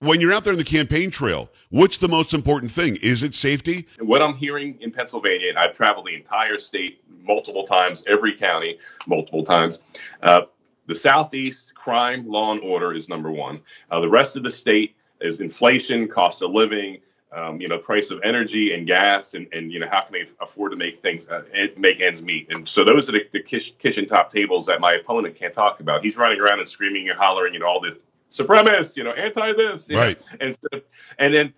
when 0.00 0.20
you're 0.20 0.32
out 0.32 0.44
there 0.44 0.52
in 0.52 0.58
the 0.58 0.64
campaign 0.64 1.10
trail, 1.10 1.50
what's 1.70 1.96
the 1.96 2.08
most 2.08 2.34
important 2.34 2.70
thing? 2.70 2.98
Is 3.02 3.22
it 3.22 3.34
safety? 3.34 3.86
What 3.98 4.22
I'm 4.22 4.34
hearing 4.34 4.78
in 4.80 4.92
Pennsylvania, 4.92 5.48
and 5.48 5.58
I've 5.58 5.72
traveled 5.72 6.06
the 6.06 6.14
entire 6.14 6.58
state 6.58 7.02
multiple 7.26 7.64
times, 7.64 8.04
every 8.06 8.34
county 8.34 8.78
multiple 9.06 9.44
times. 9.44 9.80
Uh, 10.22 10.42
the 10.86 10.94
Southeast 10.94 11.74
crime, 11.74 12.26
law, 12.28 12.52
and 12.52 12.60
order 12.60 12.92
is 12.92 13.08
number 13.08 13.30
one. 13.30 13.60
Uh, 13.90 14.00
the 14.00 14.08
rest 14.08 14.36
of 14.36 14.42
the 14.42 14.50
state 14.50 14.94
is 15.20 15.40
inflation, 15.40 16.06
cost 16.08 16.42
of 16.42 16.52
living, 16.52 16.98
um, 17.32 17.60
you 17.60 17.68
know, 17.68 17.78
price 17.78 18.10
of 18.10 18.20
energy 18.22 18.72
and 18.72 18.86
gas, 18.86 19.34
and, 19.34 19.46
and 19.52 19.72
you 19.72 19.80
know, 19.80 19.88
how 19.90 20.02
can 20.02 20.12
they 20.12 20.26
afford 20.40 20.70
to 20.72 20.76
make 20.76 21.02
things 21.02 21.28
uh, 21.28 21.42
make 21.76 22.00
ends 22.00 22.22
meet? 22.22 22.46
And 22.50 22.68
so 22.68 22.84
those 22.84 23.08
are 23.08 23.12
the, 23.12 23.26
the 23.32 23.40
kitchen 23.40 24.06
top 24.06 24.32
tables 24.32 24.66
that 24.66 24.80
my 24.80 24.94
opponent 24.94 25.34
can't 25.34 25.52
talk 25.52 25.80
about. 25.80 26.04
He's 26.04 26.16
running 26.16 26.40
around 26.40 26.60
and 26.60 26.68
screaming 26.68 27.08
and 27.10 27.18
hollering, 27.18 27.52
you 27.52 27.60
know, 27.60 27.66
all 27.66 27.80
this 27.80 27.96
supremacist, 28.30 28.96
you 28.96 29.04
know, 29.04 29.12
anti 29.12 29.52
this, 29.54 29.88
right? 29.90 30.18
Know? 30.40 30.48
And 30.72 30.82
and 31.18 31.34
then 31.34 31.54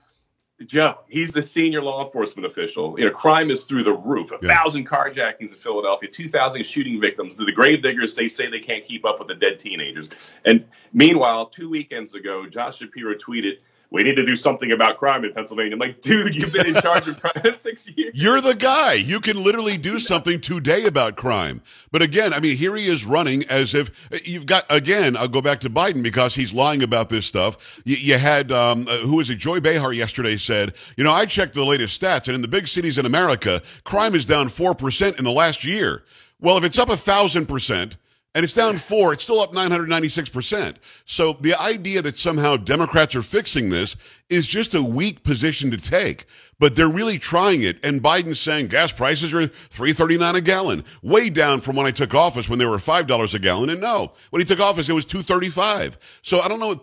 Joe, 0.67 0.99
he's 1.09 1.33
the 1.33 1.43
senior 1.43 1.81
law 1.81 2.05
enforcement 2.05 2.45
official. 2.45 2.99
You 2.99 3.07
know, 3.07 3.13
crime 3.13 3.51
is 3.51 3.63
through 3.63 3.85
the 3.85 3.93
roof. 3.93 4.33
A 4.33 4.39
yeah. 4.43 4.57
thousand 4.57 4.89
carjackings 4.89 5.41
in 5.41 5.55
Philadelphia, 5.55 6.11
two 6.11 6.29
thousand 6.29 6.65
shooting 6.67 7.01
victims. 7.01 7.37
The 7.37 7.53
grave 7.53 7.83
diggers 7.83 8.17
they 8.17 8.29
say 8.29 8.51
they 8.51 8.59
can't 8.59 8.85
keep 8.85 9.05
up 9.05 9.21
with 9.21 9.29
the 9.29 9.37
dead 9.37 9.61
teenagers. 9.61 10.09
And 10.45 10.65
meanwhile, 10.93 11.47
two 11.47 11.71
weekends 11.71 12.15
ago, 12.15 12.47
Josh 12.47 12.79
Shapiro 12.79 13.15
tweeted 13.15 13.59
we 13.91 14.03
need 14.03 14.17
to 14.17 14.27
do 14.27 14.37
something 14.37 14.71
about 14.73 14.99
crime 14.99 15.25
in 15.25 15.33
Pennsylvania. 15.33 15.73
I'm 15.73 15.79
like, 15.79 16.01
dude, 16.03 16.37
you've 16.37 16.53
been 16.53 16.67
in 16.67 16.75
charge 16.83 17.09
of 17.09 17.19
crime 17.21 17.43
six 17.55 17.89
years. 17.89 18.13
You're 18.15 18.41
the 18.41 18.55
guy. 18.55 18.95
You 18.95 19.21
can 19.21 19.43
literally 19.43 19.79
do 19.79 19.99
something 19.99 20.41
today 20.41 20.85
about 20.85 21.17
crime. 21.17 21.63
But 21.91 22.03
again, 22.03 22.35
I 22.35 22.41
mean, 22.41 22.57
here 22.57 22.77
he 22.77 22.87
is 22.87 23.07
running 23.07 23.45
as 23.49 23.75
if 23.75 24.09
you've 24.27 24.45
got, 24.45 24.65
again, 24.69 25.17
I'll 25.17 25.29
go 25.29 25.41
back 25.41 25.61
to 25.61 25.71
Biden 25.71 26.03
because 26.03 26.35
he's 26.35 26.53
lying 26.53 26.83
about 26.83 27.09
this 27.09 27.25
stuff. 27.25 27.81
You, 27.85 27.97
you 27.97 28.19
had, 28.19 28.53
um, 28.53 28.87
uh, 28.89 28.99
who 28.99 29.17
was 29.17 29.31
it? 29.31 29.39
Joy 29.39 29.61
Behar 29.61 29.93
yesterday 29.93 30.37
said, 30.37 30.75
you 30.97 31.05
know, 31.05 31.13
I 31.13 31.25
checked 31.25 31.55
the 31.55 31.65
latest 31.65 32.01
stats, 32.01 32.27
and 32.27 32.35
in 32.35 32.43
the 32.43 32.49
big 32.49 32.69
cities 32.69 32.99
in 32.99 33.07
America, 33.07 33.63
crime 33.85 34.15
is 34.15 34.27
down 34.27 34.49
4% 34.49 35.19
in 35.19 35.25
the 35.25 35.33
last 35.33 35.65
year. 35.65 36.05
Well, 36.41 36.59
if 36.59 36.65
it's 36.65 36.79
up 36.79 36.89
a 36.89 36.97
thousand 36.97 37.47
percent, 37.47 37.97
and 38.35 38.45
it's 38.45 38.53
down 38.53 38.77
four. 38.77 39.13
It's 39.13 39.23
still 39.23 39.41
up 39.41 39.53
996%. 39.53 40.77
So 41.07 41.37
the 41.41 41.59
idea 41.61 42.03
that 42.03 42.19
somehow 42.19 42.57
Democrats 42.57 43.15
are 43.15 43.23
fixing 43.23 43.71
this 43.71 43.97
is 44.29 44.47
just 44.47 44.75
a 44.75 44.83
weak 44.83 45.23
position 45.23 45.71
to 45.71 45.77
take. 45.77 46.27
But 46.61 46.77
they're 46.77 46.91
really 46.91 47.19
trying 47.19 47.63
it. 47.63 47.83
And 47.85 48.03
Biden's 48.03 48.41
saying 48.41 48.69
gas 48.69 48.93
prices 48.93 49.33
are 49.33 49.47
339 49.47 50.37
a 50.37 50.41
gallon, 50.41 50.85
way 51.03 51.31
down 51.31 51.61
from 51.61 51.77
when 51.77 51.87
I 51.87 51.91
took 51.91 52.15
office 52.15 52.49
when 52.49 52.59
they 52.59 52.67
were 52.67 52.77
$5 52.77 53.35
a 53.35 53.39
gallon. 53.39 53.71
And 53.71 53.81
no, 53.81 54.13
when 54.31 54.41
he 54.41 54.47
took 54.47 54.61
office, 54.61 54.89
it 54.89 54.95
was 54.95 55.07
235. 55.07 56.21
So 56.23 56.41
I 56.41 56.49
don't 56.49 56.61
know. 56.61 56.83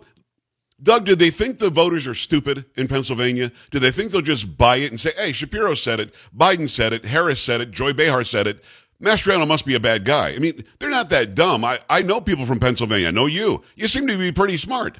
Doug, 0.82 1.06
do 1.06 1.14
they 1.14 1.30
think 1.30 1.58
the 1.58 1.70
voters 1.70 2.06
are 2.06 2.14
stupid 2.14 2.66
in 2.76 2.86
Pennsylvania? 2.86 3.50
Do 3.70 3.78
they 3.78 3.90
think 3.90 4.12
they'll 4.12 4.20
just 4.20 4.58
buy 4.58 4.76
it 4.76 4.90
and 4.90 5.00
say, 5.00 5.12
hey, 5.16 5.32
Shapiro 5.32 5.74
said 5.74 6.00
it, 6.00 6.14
Biden 6.36 6.68
said 6.68 6.92
it, 6.92 7.06
Harris 7.06 7.40
said 7.40 7.62
it, 7.62 7.70
Joy 7.70 7.94
Behar 7.94 8.24
said 8.24 8.46
it? 8.46 8.62
Mastriano 9.00 9.46
must 9.46 9.66
be 9.66 9.74
a 9.74 9.80
bad 9.80 10.04
guy. 10.04 10.30
I 10.30 10.38
mean, 10.38 10.64
they're 10.78 10.90
not 10.90 11.10
that 11.10 11.34
dumb. 11.34 11.64
I, 11.64 11.78
I 11.88 12.02
know 12.02 12.20
people 12.20 12.46
from 12.46 12.60
Pennsylvania. 12.60 13.08
I 13.08 13.10
know 13.10 13.26
you. 13.26 13.62
You 13.74 13.88
seem 13.88 14.06
to 14.06 14.16
be 14.16 14.32
pretty 14.32 14.56
smart. 14.56 14.98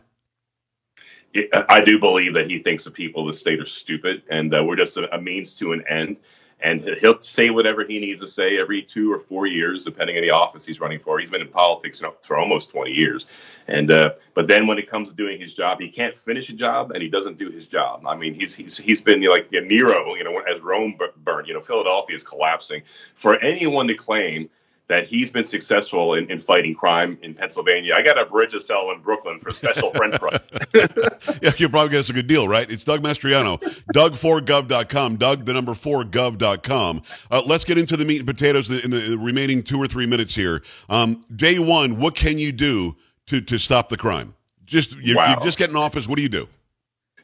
I 1.69 1.81
do 1.81 1.99
believe 1.99 2.35
that 2.35 2.49
he 2.49 2.61
thinks 2.61 2.85
the 2.85 2.91
people 2.91 3.23
of 3.23 3.29
the 3.29 3.39
state 3.39 3.61
are 3.61 3.67
stupid 3.67 4.23
and 4.31 4.55
uh, 4.55 4.65
we're 4.65 4.77
just 4.77 4.97
a, 4.97 5.15
a, 5.15 5.21
means 5.21 5.55
to 5.55 5.73
an 5.73 5.85
end. 5.89 6.19
And 6.61 6.83
he'll 7.01 7.21
say 7.21 7.51
whatever 7.51 7.85
he 7.85 7.99
needs 7.99 8.21
to 8.21 8.29
say 8.29 8.59
every 8.59 8.83
two 8.83 9.13
or 9.13 9.19
four 9.19 9.47
years, 9.47 9.85
depending 9.85 10.17
on 10.17 10.23
the 10.23 10.31
office 10.31 10.65
he's 10.65 10.81
running 10.81 10.99
for. 10.99 11.19
He's 11.19 11.31
been 11.31 11.43
in 11.43 11.49
politics 11.49 12.01
you 12.01 12.07
know, 12.07 12.15
for 12.23 12.39
almost 12.39 12.71
20 12.71 12.93
years, 12.93 13.27
and 13.69 13.91
uh, 13.91 14.13
but 14.35 14.47
then 14.47 14.67
when 14.67 14.79
it 14.79 14.89
comes 14.89 15.11
to 15.11 15.17
doing 15.17 15.39
his 15.41 15.53
job, 15.53 15.81
he 15.81 15.89
can't 15.89 16.17
finish 16.17 16.49
a 16.49 16.55
job, 16.55 16.93
and 16.93 17.03
he 17.03 17.09
doesn't 17.09 17.39
do 17.39 17.51
his 17.51 17.67
job. 17.67 18.07
I 18.07 18.17
mean, 18.17 18.35
he's 18.35 18.55
he's 18.55 18.79
he's 18.79 19.01
been 19.01 19.23
you 19.23 19.29
know, 19.29 19.35
like 19.35 19.49
you 19.51 19.61
Nero, 19.61 20.15
you 20.15 20.25
know, 20.25 20.39
as 20.41 20.61
Rome 20.61 20.97
burned, 21.19 21.49
you 21.49 21.55
know, 21.55 21.61
Philadelphia 21.61 22.17
is 22.17 22.23
collapsing. 22.23 22.83
For 23.15 23.37
anyone 23.37 23.89
to 23.89 23.95
claim 23.95 24.49
that 24.89 25.07
he's 25.07 25.31
been 25.31 25.45
successful 25.45 26.15
in, 26.15 26.31
in 26.31 26.39
fighting 26.39 26.75
crime 26.75 27.19
in 27.23 27.35
Pennsylvania. 27.35 27.95
I 27.97 28.03
got 28.03 28.19
a 28.19 28.25
bridge 28.25 28.53
to 28.53 28.61
sell 28.61 28.91
in 28.93 29.01
Brooklyn 29.01 29.41
for 29.41 29.51
special 29.51 29.91
french 29.91 30.17
fries. 30.19 30.39
yeah, 31.43 31.51
you'll 31.57 31.71
probably 31.71 31.91
get 31.91 32.01
us 32.01 32.11
a 32.11 32.13
good 32.13 32.29
deal, 32.29 32.47
right? 32.47 32.71
It's 32.71 32.85
Doug 32.85 33.03
Mastriano, 33.03 33.59
Doug4Gov.com, 33.93 35.17
Doug, 35.17 35.45
the 35.45 35.53
number 35.53 35.73
4Gov.com. 35.73 37.03
Uh, 37.31 37.43
let's 37.47 37.65
get 37.65 37.79
into 37.79 37.97
the 37.97 38.05
meat 38.05 38.19
and 38.19 38.27
potatoes 38.27 38.71
in 38.71 38.91
the 38.91 39.17
remaining 39.19 39.63
two 39.63 39.79
or 39.79 39.89
three 39.89 40.07
minutes 40.07 40.35
here. 40.35 40.63
Um, 40.89 41.25
day 41.35 41.59
one, 41.59 41.99
what 41.99 42.15
can 42.15 42.39
you 42.39 42.53
do 42.53 42.97
to, 43.27 43.41
to 43.41 43.59
stop 43.59 43.89
the 43.89 43.97
crime? 43.97 44.35
Just 44.67 44.97
you, 44.97 45.17
wow. 45.17 45.31
you 45.31 45.45
just 45.45 45.59
get 45.59 45.71
in 45.71 45.77
office. 45.77 46.09
What 46.09 46.17
do 46.17 46.23
you 46.23 46.29
do? 46.29 46.49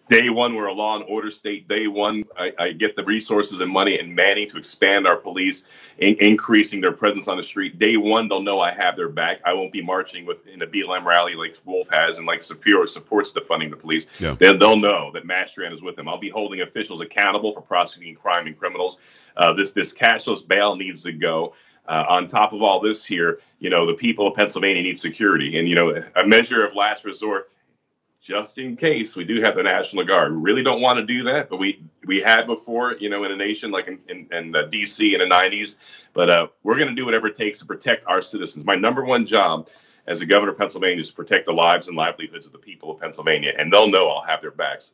Day 0.08 0.28
one, 0.30 0.54
we're 0.54 0.66
a 0.66 0.72
law 0.72 0.96
and 0.96 1.04
order 1.08 1.30
state. 1.30 1.68
Day 1.68 1.86
one, 1.86 2.24
I, 2.36 2.52
I 2.58 2.72
get 2.72 2.96
the 2.96 3.04
resources 3.04 3.60
and 3.60 3.70
money 3.70 3.98
and 3.98 4.14
manning 4.14 4.48
to 4.48 4.58
expand 4.58 5.06
our 5.06 5.16
police, 5.16 5.64
in, 5.98 6.16
increasing 6.20 6.80
their 6.80 6.92
presence 6.92 7.28
on 7.28 7.36
the 7.36 7.42
street. 7.42 7.78
Day 7.78 7.96
one, 7.96 8.28
they'll 8.28 8.42
know 8.42 8.60
I 8.60 8.72
have 8.72 8.96
their 8.96 9.08
back. 9.08 9.40
I 9.44 9.52
won't 9.52 9.72
be 9.72 9.82
marching 9.82 10.26
with 10.26 10.46
in 10.46 10.62
a 10.62 10.66
BLM 10.66 11.04
rally 11.04 11.34
like 11.34 11.56
Wolf 11.64 11.88
has 11.90 12.18
and 12.18 12.26
like 12.26 12.42
Shapiro 12.42 12.86
supports 12.86 13.32
defunding 13.32 13.70
the 13.70 13.76
police. 13.76 14.06
Yeah. 14.20 14.34
They'll, 14.38 14.58
they'll 14.58 14.76
know 14.76 15.10
that 15.12 15.24
Mastrian 15.24 15.72
is 15.72 15.82
with 15.82 15.96
them. 15.96 16.08
I'll 16.08 16.18
be 16.18 16.30
holding 16.30 16.60
officials 16.60 17.00
accountable 17.00 17.52
for 17.52 17.60
prosecuting 17.60 18.14
crime 18.14 18.46
and 18.46 18.58
criminals. 18.58 18.98
Uh, 19.36 19.52
this 19.52 19.72
this 19.72 19.94
cashless 19.94 20.46
bail 20.46 20.76
needs 20.76 21.02
to 21.02 21.12
go. 21.12 21.54
Uh, 21.84 22.04
on 22.08 22.28
top 22.28 22.52
of 22.52 22.62
all 22.62 22.78
this 22.78 23.04
here, 23.04 23.40
you 23.58 23.68
know, 23.68 23.86
the 23.86 23.94
people 23.94 24.28
of 24.28 24.34
Pennsylvania 24.34 24.80
need 24.80 24.96
security. 24.96 25.58
And, 25.58 25.68
you 25.68 25.74
know, 25.74 26.00
a 26.14 26.24
measure 26.24 26.64
of 26.64 26.76
last 26.76 27.04
resort 27.04 27.56
just 28.22 28.58
in 28.58 28.76
case 28.76 29.16
we 29.16 29.24
do 29.24 29.42
have 29.42 29.56
the 29.56 29.62
National 29.64 30.04
Guard. 30.04 30.32
We 30.32 30.40
really 30.40 30.62
don't 30.62 30.80
want 30.80 30.98
to 30.98 31.04
do 31.04 31.24
that, 31.24 31.50
but 31.50 31.58
we 31.58 31.82
we 32.06 32.20
had 32.20 32.46
before, 32.46 32.94
you 33.00 33.10
know, 33.10 33.24
in 33.24 33.32
a 33.32 33.36
nation 33.36 33.72
like 33.72 33.88
in, 33.88 33.98
in, 34.08 34.28
in 34.30 34.54
uh, 34.54 34.62
D.C. 34.66 35.12
in 35.12 35.20
the 35.20 35.26
90s. 35.26 35.76
But 36.14 36.30
uh, 36.30 36.46
we're 36.62 36.76
going 36.76 36.88
to 36.88 36.94
do 36.94 37.04
whatever 37.04 37.26
it 37.26 37.34
takes 37.34 37.58
to 37.58 37.66
protect 37.66 38.06
our 38.06 38.22
citizens. 38.22 38.64
My 38.64 38.76
number 38.76 39.04
one 39.04 39.26
job 39.26 39.68
as 40.06 40.20
the 40.20 40.26
governor 40.26 40.52
of 40.52 40.58
Pennsylvania 40.58 41.00
is 41.00 41.10
to 41.10 41.16
protect 41.16 41.46
the 41.46 41.52
lives 41.52 41.88
and 41.88 41.96
livelihoods 41.96 42.46
of 42.46 42.52
the 42.52 42.58
people 42.58 42.92
of 42.92 43.00
Pennsylvania, 43.00 43.52
and 43.58 43.72
they'll 43.72 43.90
know 43.90 44.08
I'll 44.08 44.24
have 44.24 44.40
their 44.40 44.50
backs. 44.52 44.92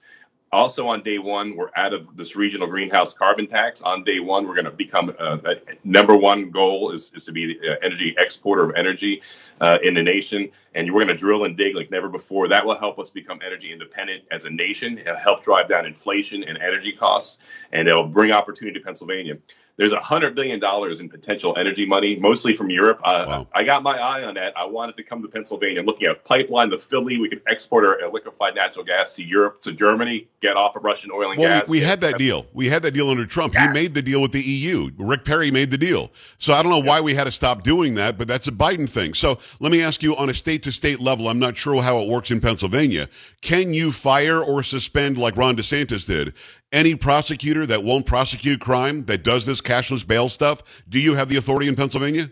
Also, 0.51 0.89
on 0.89 1.03
day 1.03 1.19
one, 1.19 1.55
we're 1.57 1.71
out 1.77 1.93
of 1.93 2.17
this 2.17 2.35
regional 2.35 2.67
greenhouse 2.67 3.13
carbon 3.13 3.47
tax. 3.47 3.83
On 3.83 4.03
day 4.03 4.19
one, 4.19 4.49
we're 4.49 4.55
going 4.55 4.65
to 4.65 4.71
become 4.71 5.15
uh, 5.19 5.37
number 5.85 6.17
one 6.17 6.51
goal 6.51 6.91
is, 6.93 7.13
is 7.15 7.27
to 7.27 7.33
be 7.33 7.59
the 7.59 7.73
uh, 7.73 7.77
energy 7.83 8.15
exporter 8.17 8.65
of 8.65 8.75
energy 8.75 9.21
uh, 9.61 9.77
in 9.83 9.93
the 9.93 10.03
nation. 10.03 10.49
And 10.79 10.95
we're 10.95 11.01
going 11.01 11.09
to 11.09 11.15
drill 11.15 11.45
and 11.45 11.57
dig 11.57 11.75
like 11.75 11.91
never 11.91 12.09
before. 12.09 12.47
That 12.49 12.65
will 12.65 12.79
help 12.79 13.01
us 13.01 13.11
become 13.11 13.41
energy 13.45 13.73
independent 13.73 14.23
as 14.31 14.45
a 14.45 14.51
nation. 14.51 14.97
It'll 14.99 15.17
help 15.17 15.43
drive 15.43 15.67
down 15.67 15.87
inflation 15.87 16.45
and 16.45 16.57
energy 16.57 16.93
costs, 16.93 17.39
and 17.73 17.89
it'll 17.89 18.07
bring 18.07 18.31
opportunity 18.31 18.79
to 18.79 18.85
Pennsylvania. 18.85 19.39
There's 19.79 19.93
a 19.93 20.01
hundred 20.01 20.35
billion 20.35 20.59
dollars 20.59 20.99
in 20.99 21.09
potential 21.09 21.57
energy 21.57 21.87
money, 21.87 22.17
mostly 22.17 22.57
from 22.57 22.69
Europe. 22.69 23.01
Uh, 23.05 23.25
wow. 23.29 23.47
I 23.55 23.63
got 23.63 23.85
my 23.85 23.97
eye 23.97 24.25
on 24.25 24.35
that. 24.35 24.59
I 24.59 24.67
wanted 24.67 24.97
to 24.97 25.05
come 25.05 25.23
to 25.23 25.29
Pennsylvania. 25.29 25.79
I'm 25.79 25.87
looking 25.87 26.09
at 26.09 26.25
pipeline 26.25 26.71
to 26.71 26.79
Philly. 26.79 27.17
We 27.19 27.29
could 27.29 27.43
export 27.47 27.85
our 27.85 28.11
liquefied 28.11 28.57
natural 28.57 28.85
gas 28.85 29.15
to 29.15 29.23
Europe, 29.23 29.61
to 29.61 29.73
Germany, 29.73 30.27
get 30.41 30.57
off 30.57 30.75
of 30.75 30.83
Russian 30.83 31.13
oil 31.13 31.31
and 31.31 31.39
well, 31.39 31.61
gas. 31.61 31.69
We, 31.69 31.79
we 31.79 31.85
had 31.85 32.01
that 32.01 32.19
deal. 32.19 32.47
We 32.53 32.67
had 32.67 32.83
that 32.83 32.91
deal 32.91 33.09
under 33.09 33.25
Trump. 33.25 33.55
Yes. 33.55 33.69
He 33.69 33.73
made 33.73 33.95
the 33.95 34.03
deal 34.03 34.21
with 34.21 34.33
the 34.33 34.43
EU. 34.43 34.91
Rick 34.99 35.25
Perry 35.25 35.53
made 35.53 35.71
the 35.71 35.79
deal. 35.79 36.11
So 36.41 36.55
I 36.55 36.63
don't 36.65 36.73
know 36.73 36.83
why 36.83 37.01
we 37.01 37.15
had 37.15 37.25
to 37.25 37.33
stop 37.33 37.63
doing 37.63 37.95
that, 37.95 38.19
but 38.19 38.27
that's 38.27 38.49
a 38.49 38.53
Biden 38.53 38.89
thing. 38.89 39.15
So 39.15 39.39
let 39.61 39.71
me 39.71 39.81
ask 39.81 40.03
you 40.03 40.17
on 40.17 40.29
a 40.29 40.35
state 40.35 40.65
to 40.69 40.77
state 40.77 41.01
level. 41.01 41.29
I'm 41.29 41.39
not 41.39 41.57
sure 41.57 41.83
how 41.83 41.99
it 41.99 42.09
works 42.09 42.31
in 42.31 42.41
Pennsylvania. 42.41 43.09
Can 43.41 43.73
you 43.73 43.93
fire 43.93 44.41
or 44.43 44.63
suspend 44.63 45.19
like 45.19 45.37
Ron 45.37 45.57
DeSantis 45.57 46.07
did? 46.07 46.35
any 46.73 46.95
prosecutor 46.95 47.67
that 47.67 47.83
won't 47.83 48.07
prosecute 48.07 48.61
crime 48.61 49.05
that 49.07 49.23
does 49.23 49.47
this 49.47 49.61
cashless 49.61 50.07
bail 50.07 50.29
stuff? 50.29 50.83
Do 50.89 51.01
you 51.01 51.15
have 51.15 51.29
the 51.29 51.37
authority 51.37 51.69
in 51.69 51.77
Pennsylvania? 51.77 52.31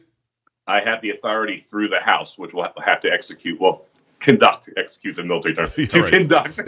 I 0.67 0.81
have 0.81 1.01
the 1.01 1.11
authority 1.11 1.59
through 1.59 1.89
the 1.89 2.01
House, 2.01 2.37
which 2.37 2.53
will 2.53 2.69
have 2.85 3.01
to 3.01 3.11
execute. 3.11 3.61
Well, 3.61 3.85
conduct 4.21 4.71
executes 4.77 5.19
a 5.19 5.25
military 5.25 5.55
term 5.55 5.71
to 5.89 6.03
right. 6.03 6.13
conduct 6.13 6.61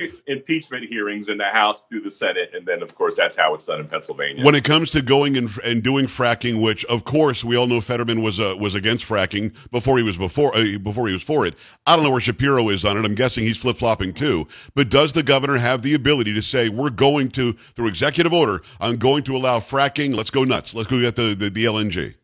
impeachment 0.26 0.84
hearings 0.84 1.28
in 1.28 1.38
the 1.38 1.44
House 1.44 1.84
through 1.84 2.00
the 2.00 2.10
Senate, 2.10 2.50
and 2.54 2.66
then 2.66 2.82
of 2.82 2.94
course 2.94 3.16
that's 3.16 3.36
how 3.36 3.54
it's 3.54 3.64
done 3.64 3.80
in 3.80 3.88
Pennsylvania. 3.88 4.44
When 4.44 4.54
it 4.54 4.64
comes 4.64 4.90
to 4.92 5.02
going 5.02 5.36
and, 5.36 5.48
and 5.64 5.82
doing 5.82 6.06
fracking, 6.06 6.62
which 6.62 6.84
of 6.86 7.04
course 7.04 7.44
we 7.44 7.56
all 7.56 7.66
know 7.66 7.80
Fetterman 7.80 8.22
was 8.22 8.40
uh, 8.40 8.54
was 8.58 8.74
against 8.74 9.06
fracking 9.06 9.54
before 9.70 9.98
he 9.98 10.04
was 10.04 10.16
before 10.16 10.56
uh, 10.56 10.78
before 10.78 11.06
he 11.06 11.12
was 11.12 11.22
for 11.22 11.46
it. 11.46 11.54
I 11.86 11.96
don't 11.96 12.04
know 12.04 12.10
where 12.10 12.20
Shapiro 12.20 12.68
is 12.68 12.84
on 12.84 12.96
it. 12.96 13.04
I'm 13.04 13.14
guessing 13.14 13.44
he's 13.44 13.58
flip 13.58 13.76
flopping 13.76 14.12
too. 14.12 14.46
But 14.74 14.88
does 14.88 15.12
the 15.12 15.22
governor 15.22 15.58
have 15.58 15.82
the 15.82 15.94
ability 15.94 16.34
to 16.34 16.42
say 16.42 16.68
we're 16.68 16.90
going 16.90 17.30
to 17.30 17.52
through 17.52 17.88
executive 17.88 18.32
order? 18.32 18.62
I'm 18.80 18.96
going 18.96 19.22
to 19.24 19.36
allow 19.36 19.60
fracking. 19.60 20.16
Let's 20.16 20.30
go 20.30 20.44
nuts. 20.44 20.74
Let's 20.74 20.88
go 20.88 21.00
get 21.00 21.16
the 21.16 21.34
the, 21.34 21.50
the 21.50 21.64
LNG. 21.64 22.14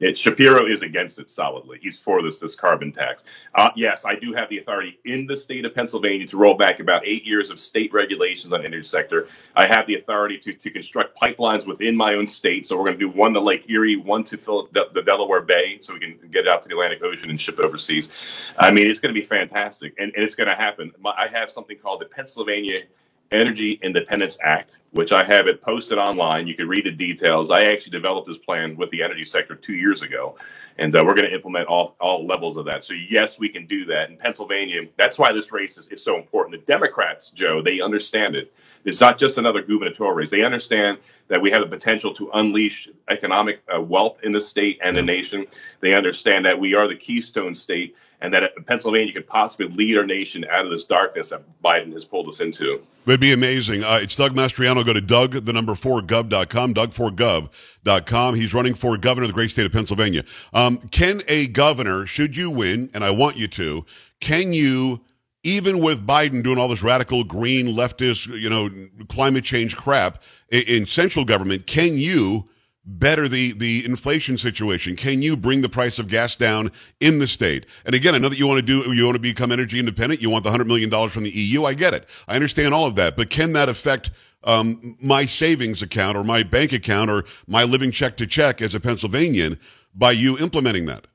It, 0.00 0.18
Shapiro 0.18 0.66
is 0.66 0.82
against 0.82 1.18
it 1.18 1.30
solidly. 1.30 1.78
He's 1.80 1.98
for 1.98 2.22
this 2.22 2.38
this 2.38 2.54
carbon 2.54 2.92
tax. 2.92 3.24
Uh, 3.54 3.70
yes, 3.76 4.04
I 4.04 4.16
do 4.16 4.32
have 4.32 4.48
the 4.48 4.58
authority 4.58 4.98
in 5.04 5.26
the 5.26 5.36
state 5.36 5.64
of 5.64 5.74
Pennsylvania 5.74 6.26
to 6.28 6.36
roll 6.36 6.54
back 6.54 6.80
about 6.80 7.06
eight 7.06 7.24
years 7.24 7.50
of 7.50 7.60
state 7.60 7.92
regulations 7.92 8.52
on 8.52 8.60
the 8.60 8.66
energy 8.66 8.84
sector. 8.84 9.28
I 9.54 9.66
have 9.66 9.86
the 9.86 9.96
authority 9.96 10.38
to, 10.38 10.52
to 10.54 10.70
construct 10.70 11.18
pipelines 11.18 11.66
within 11.66 11.96
my 11.96 12.14
own 12.14 12.26
state. 12.26 12.66
So 12.66 12.76
we're 12.76 12.84
going 12.84 12.98
to 12.98 13.06
do 13.06 13.10
one 13.10 13.34
to 13.34 13.40
Lake 13.40 13.68
Erie, 13.68 13.96
one 13.96 14.24
to 14.24 14.38
fill 14.38 14.68
the, 14.72 14.88
the 14.94 15.02
Delaware 15.02 15.42
Bay, 15.42 15.78
so 15.82 15.94
we 15.94 16.00
can 16.00 16.18
get 16.30 16.46
it 16.46 16.48
out 16.48 16.62
to 16.62 16.68
the 16.68 16.74
Atlantic 16.74 17.02
Ocean 17.02 17.30
and 17.30 17.38
ship 17.38 17.58
it 17.58 17.64
overseas. 17.64 18.52
I 18.58 18.70
mean, 18.70 18.86
it's 18.86 19.00
going 19.00 19.14
to 19.14 19.20
be 19.20 19.26
fantastic, 19.26 19.94
and, 19.98 20.12
and 20.14 20.24
it's 20.24 20.34
going 20.34 20.48
to 20.48 20.54
happen. 20.56 20.92
I 21.04 21.28
have 21.28 21.50
something 21.50 21.78
called 21.78 22.00
the 22.00 22.06
Pennsylvania 22.06 22.82
Energy 23.32 23.78
Independence 23.82 24.38
Act, 24.42 24.80
which 24.90 25.12
I 25.12 25.22
have 25.22 25.46
it 25.46 25.62
posted 25.62 25.98
online. 25.98 26.48
You 26.48 26.54
can 26.54 26.66
read 26.66 26.84
the 26.84 26.90
details. 26.90 27.48
I 27.48 27.66
actually 27.66 27.92
developed 27.92 28.26
this 28.26 28.38
plan 28.38 28.76
with 28.76 28.90
the 28.90 29.04
energy 29.04 29.24
sector 29.24 29.54
two 29.54 29.74
years 29.74 30.02
ago, 30.02 30.36
and 30.78 30.94
uh, 30.96 31.04
we're 31.06 31.14
going 31.14 31.28
to 31.28 31.34
implement 31.34 31.68
all, 31.68 31.94
all 32.00 32.26
levels 32.26 32.56
of 32.56 32.64
that. 32.64 32.82
So, 32.82 32.94
yes, 32.94 33.38
we 33.38 33.48
can 33.48 33.66
do 33.66 33.84
that. 33.84 34.10
In 34.10 34.16
Pennsylvania, 34.16 34.82
that's 34.96 35.16
why 35.16 35.32
this 35.32 35.52
race 35.52 35.78
is, 35.78 35.86
is 35.88 36.02
so 36.02 36.16
important. 36.16 36.60
The 36.60 36.72
Democrats, 36.72 37.30
Joe, 37.30 37.62
they 37.62 37.80
understand 37.80 38.34
it. 38.34 38.52
It's 38.84 39.00
not 39.00 39.16
just 39.16 39.38
another 39.38 39.62
gubernatorial 39.62 40.16
race. 40.16 40.30
They 40.30 40.42
understand 40.42 40.98
that 41.28 41.40
we 41.40 41.52
have 41.52 41.62
the 41.62 41.68
potential 41.68 42.12
to 42.14 42.30
unleash 42.34 42.88
economic 43.08 43.62
uh, 43.72 43.80
wealth 43.80 44.18
in 44.24 44.32
the 44.32 44.40
state 44.40 44.80
and 44.82 44.96
the 44.96 45.02
nation. 45.02 45.46
They 45.78 45.94
understand 45.94 46.46
that 46.46 46.58
we 46.58 46.74
are 46.74 46.88
the 46.88 46.96
keystone 46.96 47.54
state 47.54 47.94
and 48.22 48.34
that 48.34 48.52
Pennsylvania 48.66 49.12
could 49.12 49.26
possibly 49.26 49.68
lead 49.68 49.96
our 49.96 50.04
nation 50.04 50.44
out 50.50 50.64
of 50.64 50.70
this 50.70 50.84
darkness 50.84 51.30
that 51.30 51.42
Biden 51.62 51.92
has 51.92 52.04
pulled 52.04 52.28
us 52.28 52.40
into. 52.40 52.80
It'd 53.06 53.20
be 53.20 53.32
amazing. 53.32 53.82
Uh, 53.82 53.98
it's 54.02 54.14
Doug 54.14 54.34
Mastriano. 54.34 54.84
Go 54.84 54.92
to 54.92 55.00
Doug, 55.00 55.32
the 55.44 55.52
number 55.52 55.74
four, 55.74 56.02
gov.com, 56.02 56.74
Doug4Gov.com. 56.74 58.34
He's 58.34 58.52
running 58.52 58.74
for 58.74 58.96
governor 58.98 59.24
of 59.24 59.30
the 59.30 59.34
great 59.34 59.50
state 59.50 59.66
of 59.66 59.72
Pennsylvania. 59.72 60.24
Um, 60.52 60.78
can 60.90 61.22
a 61.28 61.46
governor, 61.48 62.04
should 62.04 62.36
you 62.36 62.50
win, 62.50 62.90
and 62.92 63.02
I 63.02 63.10
want 63.10 63.36
you 63.36 63.48
to, 63.48 63.86
can 64.20 64.52
you, 64.52 65.00
even 65.42 65.78
with 65.78 66.06
Biden 66.06 66.44
doing 66.44 66.58
all 66.58 66.68
this 66.68 66.82
radical 66.82 67.24
green 67.24 67.68
leftist, 67.68 68.28
you 68.38 68.50
know, 68.50 68.68
climate 69.08 69.44
change 69.44 69.76
crap 69.76 70.22
in, 70.50 70.62
in 70.62 70.86
central 70.86 71.24
government, 71.24 71.66
can 71.66 71.94
you 71.94 72.49
better 72.98 73.28
the, 73.28 73.52
the 73.52 73.84
inflation 73.84 74.38
situation? 74.38 74.96
Can 74.96 75.22
you 75.22 75.36
bring 75.36 75.62
the 75.62 75.68
price 75.68 75.98
of 75.98 76.08
gas 76.08 76.36
down 76.36 76.70
in 77.00 77.18
the 77.18 77.26
state? 77.26 77.66
And 77.84 77.94
again, 77.94 78.14
I 78.14 78.18
know 78.18 78.28
that 78.28 78.38
you 78.38 78.46
want 78.46 78.60
to 78.60 78.66
do, 78.66 78.92
you 78.92 79.04
want 79.04 79.16
to 79.16 79.20
become 79.20 79.52
energy 79.52 79.78
independent. 79.78 80.20
You 80.20 80.30
want 80.30 80.44
the 80.44 80.50
$100 80.50 80.66
million 80.66 80.90
from 81.08 81.22
the 81.22 81.30
EU. 81.30 81.64
I 81.64 81.74
get 81.74 81.94
it. 81.94 82.08
I 82.28 82.34
understand 82.34 82.74
all 82.74 82.86
of 82.86 82.96
that. 82.96 83.16
But 83.16 83.30
can 83.30 83.52
that 83.52 83.68
affect 83.68 84.10
um, 84.44 84.96
my 85.00 85.26
savings 85.26 85.82
account 85.82 86.16
or 86.16 86.24
my 86.24 86.42
bank 86.42 86.72
account 86.72 87.10
or 87.10 87.24
my 87.46 87.64
living 87.64 87.90
check 87.90 88.16
to 88.18 88.26
check 88.26 88.60
as 88.60 88.74
a 88.74 88.80
Pennsylvanian 88.80 89.58
by 89.94 90.12
you 90.12 90.38
implementing 90.38 90.86
that? 90.86 91.06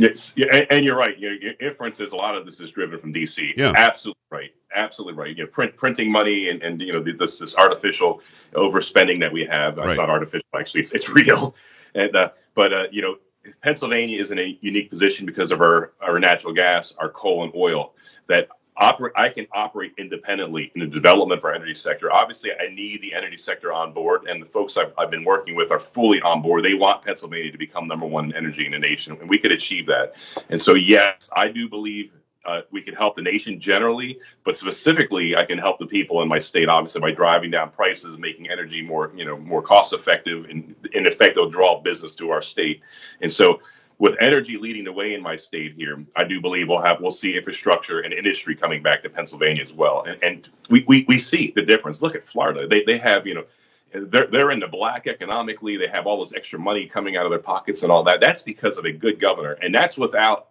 Yes, 0.00 0.32
yeah, 0.36 0.64
and, 0.70 0.84
you're 0.84 0.96
right. 0.96 1.18
You 1.18 1.30
know, 1.30 1.36
your 1.40 1.52
inference 1.60 2.00
is 2.00 2.12
a 2.12 2.16
lot 2.16 2.34
of 2.34 2.44
this 2.44 2.60
is 2.60 2.70
driven 2.70 2.98
from 2.98 3.12
DC. 3.12 3.52
Yeah, 3.56 3.72
absolutely 3.76 4.22
right. 4.30 4.50
Absolutely 4.74 5.14
right. 5.14 5.36
You 5.36 5.44
know, 5.44 5.50
print, 5.50 5.76
printing 5.76 6.10
money 6.10 6.48
and, 6.48 6.62
and 6.62 6.80
you 6.80 6.92
know 6.92 7.02
this 7.02 7.38
this 7.38 7.56
artificial 7.56 8.22
overspending 8.54 9.20
that 9.20 9.32
we 9.32 9.44
have. 9.44 9.76
Right. 9.76 9.90
It's 9.90 9.98
not 9.98 10.08
artificial, 10.08 10.46
actually. 10.58 10.80
It's 10.82 10.92
it's 10.92 11.08
real. 11.08 11.54
And 11.94 12.14
uh, 12.14 12.30
but 12.54 12.72
uh, 12.72 12.86
you 12.90 13.02
know, 13.02 13.16
Pennsylvania 13.62 14.20
is 14.20 14.30
in 14.30 14.38
a 14.38 14.56
unique 14.60 14.90
position 14.90 15.26
because 15.26 15.50
of 15.50 15.60
our 15.60 15.92
our 16.00 16.18
natural 16.18 16.54
gas, 16.54 16.94
our 16.98 17.08
coal 17.08 17.44
and 17.44 17.52
oil 17.54 17.94
that 18.26 18.48
operate 18.80 19.12
I 19.14 19.28
can 19.28 19.46
operate 19.52 19.92
independently 19.98 20.72
in 20.74 20.80
the 20.80 20.86
development 20.86 21.38
of 21.38 21.44
our 21.44 21.54
energy 21.54 21.74
sector. 21.74 22.12
Obviously, 22.12 22.50
I 22.52 22.74
need 22.74 23.02
the 23.02 23.14
energy 23.14 23.36
sector 23.36 23.72
on 23.72 23.92
board, 23.92 24.24
and 24.28 24.42
the 24.42 24.46
folks 24.46 24.76
I've, 24.76 24.92
I've, 24.98 25.10
been 25.10 25.24
working 25.24 25.54
with 25.54 25.70
are 25.70 25.78
fully 25.78 26.20
on 26.22 26.42
board. 26.42 26.64
They 26.64 26.74
want 26.74 27.02
Pennsylvania 27.02 27.52
to 27.52 27.58
become 27.58 27.86
number 27.86 28.06
one 28.06 28.26
in 28.26 28.34
energy 28.34 28.64
in 28.64 28.72
the 28.72 28.78
nation, 28.78 29.16
and 29.20 29.28
we 29.28 29.38
could 29.38 29.52
achieve 29.52 29.86
that. 29.86 30.14
And 30.48 30.60
so, 30.60 30.74
yes, 30.74 31.28
I 31.34 31.48
do 31.48 31.68
believe 31.68 32.12
uh, 32.44 32.62
we 32.70 32.80
can 32.80 32.94
help 32.94 33.16
the 33.16 33.22
nation 33.22 33.60
generally, 33.60 34.18
but 34.44 34.56
specifically, 34.56 35.36
I 35.36 35.44
can 35.44 35.58
help 35.58 35.78
the 35.78 35.86
people 35.86 36.22
in 36.22 36.28
my 36.28 36.38
state, 36.38 36.68
obviously, 36.68 37.00
by 37.00 37.10
driving 37.10 37.50
down 37.50 37.70
prices, 37.70 38.16
making 38.18 38.50
energy 38.50 38.82
more, 38.82 39.12
you 39.14 39.26
know, 39.26 39.36
more 39.36 39.62
cost 39.62 39.92
effective, 39.92 40.46
and 40.48 40.74
in 40.92 41.06
effect, 41.06 41.34
they'll 41.34 41.50
draw 41.50 41.80
business 41.80 42.14
to 42.16 42.30
our 42.30 42.40
state. 42.40 42.80
And 43.20 43.30
so, 43.30 43.60
with 44.00 44.16
energy 44.18 44.56
leading 44.56 44.84
the 44.84 44.92
way 44.92 45.12
in 45.12 45.22
my 45.22 45.36
state 45.36 45.74
here, 45.76 46.02
I 46.16 46.24
do 46.24 46.40
believe 46.40 46.68
we'll 46.68 46.80
have 46.80 47.00
we'll 47.00 47.10
see 47.10 47.36
infrastructure 47.36 48.00
and 48.00 48.14
industry 48.14 48.56
coming 48.56 48.82
back 48.82 49.02
to 49.02 49.10
Pennsylvania 49.10 49.62
as 49.62 49.74
well. 49.74 50.04
And, 50.04 50.22
and 50.22 50.48
we, 50.70 50.84
we, 50.88 51.04
we 51.06 51.18
see 51.18 51.52
the 51.54 51.62
difference. 51.62 52.00
Look 52.00 52.14
at 52.16 52.24
Florida; 52.24 52.66
they 52.66 52.82
they 52.82 52.98
have 52.98 53.26
you 53.26 53.34
know 53.34 53.44
they're 53.92 54.26
they're 54.26 54.50
in 54.52 54.58
the 54.58 54.68
black 54.68 55.06
economically. 55.06 55.76
They 55.76 55.86
have 55.88 56.06
all 56.06 56.18
this 56.18 56.34
extra 56.34 56.58
money 56.58 56.86
coming 56.86 57.16
out 57.16 57.26
of 57.26 57.30
their 57.30 57.38
pockets 57.38 57.82
and 57.82 57.92
all 57.92 58.02
that. 58.04 58.20
That's 58.20 58.40
because 58.40 58.78
of 58.78 58.86
a 58.86 58.92
good 58.92 59.20
governor, 59.20 59.52
and 59.52 59.74
that's 59.74 59.98
without 59.98 60.48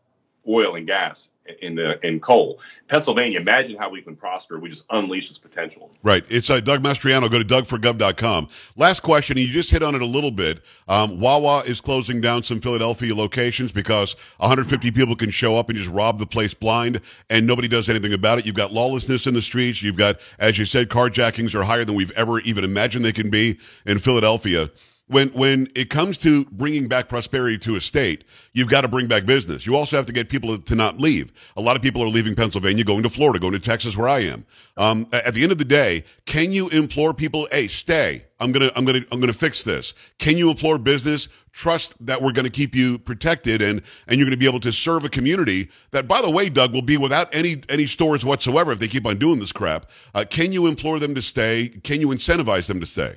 oil 0.50 0.76
and 0.76 0.88
gas 0.88 1.30
in 1.62 1.76
the 1.76 2.06
in 2.06 2.20
coal. 2.20 2.60
Pennsylvania, 2.88 3.40
imagine 3.40 3.78
how 3.78 3.90
we 3.90 4.02
can 4.02 4.16
prosper. 4.16 4.60
We 4.60 4.70
just 4.70 4.86
unleash 4.90 5.30
its 5.30 5.40
potential. 5.40 5.90
Right. 6.04 6.24
It's 6.30 6.50
uh, 6.50 6.60
Doug 6.60 6.84
Mastriano. 6.84 7.30
Go 7.30 7.42
to 7.42 7.46
dougforgov.com. 7.46 8.48
Last 8.76 9.02
question. 9.02 9.38
You 9.38 9.48
just 9.48 9.70
hit 9.70 9.84
on 9.84 9.96
it 9.96 10.02
a 10.02 10.06
little 10.06 10.32
bit. 10.32 10.62
Um, 10.88 11.20
Wawa 11.20 11.64
is 11.66 11.82
closing 11.82 12.22
down 12.22 12.44
some 12.44 12.62
Philadelphia 12.62 13.14
locations 13.16 13.72
because 13.72 14.14
150 14.38 14.92
people 14.92 15.16
can 15.16 15.32
show 15.32 15.56
up 15.56 15.70
and 15.70 15.78
just 15.78 15.90
rob 15.90 16.20
the 16.20 16.26
place 16.26 16.54
blind, 16.54 17.02
and 17.30 17.46
nobody 17.46 17.68
does 17.68 17.90
anything 17.90 18.14
about 18.14 18.40
it. 18.40 18.46
You've 18.46 18.56
got 18.56 18.72
lawlessness 18.72 19.28
in 19.28 19.34
the 19.34 19.42
streets. 19.42 19.82
You've 19.82 19.98
got, 19.98 20.20
as 20.40 20.58
you 20.58 20.66
said, 20.66 20.90
carjackings 20.90 21.56
are 21.56 21.64
higher 21.64 21.86
than 21.86 21.96
we've 21.96 22.12
ever 22.12 22.40
even 22.42 22.64
imagined 22.64 23.06
they 23.06 23.12
can 23.12 23.30
be 23.30 23.58
in 23.86 24.00
Philadelphia 24.00 24.70
when 25.10 25.30
when 25.30 25.68
it 25.76 25.90
comes 25.90 26.18
to 26.20 26.46
bringing 26.46 26.88
back 26.88 27.10
prosperity 27.10 27.58
to 27.58 27.76
a 27.76 27.82
state, 27.82 28.26
you've 28.54 28.70
got 28.70 28.82
to 28.82 28.88
bring 28.88 29.08
back 29.08 29.26
business. 29.26 29.66
You 29.66 29.76
also 29.76 29.98
have 29.98 30.06
to 30.06 30.14
get 30.14 30.30
people 30.30 30.58
to 30.58 30.76
not 30.76 31.00
leave. 31.00 31.34
A 31.58 31.62
lot 31.62 31.76
of 31.76 31.82
people 31.82 32.04
are 32.04 32.08
leaving 32.08 32.36
Pennsylvania, 32.36 32.84
going 32.84 33.04
to 33.04 33.10
Florida, 33.10 33.40
going 33.40 33.54
to 33.54 33.60
Texas, 33.60 33.98
where 33.98 34.08
I 34.08 34.20
am. 34.20 34.46
Um, 34.78 35.08
at 35.12 35.34
the 35.34 35.42
end 35.42 35.52
of 35.52 35.58
the 35.58 35.66
day, 35.66 36.04
can 36.26 36.52
you 36.52 36.70
implore 36.70 37.14
people, 37.14 37.48
"Hey, 37.52 37.68
stay. 37.68 38.26
I'm 38.40 38.52
gonna, 38.52 38.72
I'm 38.76 38.86
gonna, 38.86 39.02
I'm 39.12 39.20
gonna 39.20 39.34
fix 39.34 39.64
this." 39.64 39.96
Can 40.20 40.38
you 40.38 40.52
implore 40.52 40.78
business, 40.78 41.28
trust 41.52 41.96
that 42.06 42.22
we're 42.22 42.32
going 42.32 42.46
to 42.46 42.52
keep 42.52 42.76
you 42.76 43.00
protected 43.00 43.64
and 43.64 43.82
and 44.08 44.18
you're 44.18 44.28
going 44.28 44.38
to 44.38 44.40
be 44.40 44.48
able 44.48 44.60
to 44.62 44.72
serve 44.72 45.06
a 45.06 45.10
community 45.10 45.70
that, 45.92 46.08
by 46.08 46.22
the 46.22 46.30
way, 46.30 46.50
Doug 46.50 46.72
will 46.72 46.84
be 46.84 46.98
without 46.98 47.34
any 47.34 47.64
any 47.68 47.88
stores 47.88 48.24
whatsoever 48.24 48.72
if 48.72 48.80
they 48.80 48.88
keep 48.88 49.08
on 49.08 49.18
doing 49.18 49.40
this 49.40 49.52
crap. 49.52 49.90
Uh, 50.14 50.24
can 50.30 50.52
you 50.52 50.68
implore 50.68 51.00
them 51.00 51.16
to 51.16 51.22
stay? 51.22 51.70
Can 51.84 52.00
you 52.00 52.10
incentivize 52.10 52.68
them 52.68 52.80
to 52.80 52.86
stay? 52.86 53.16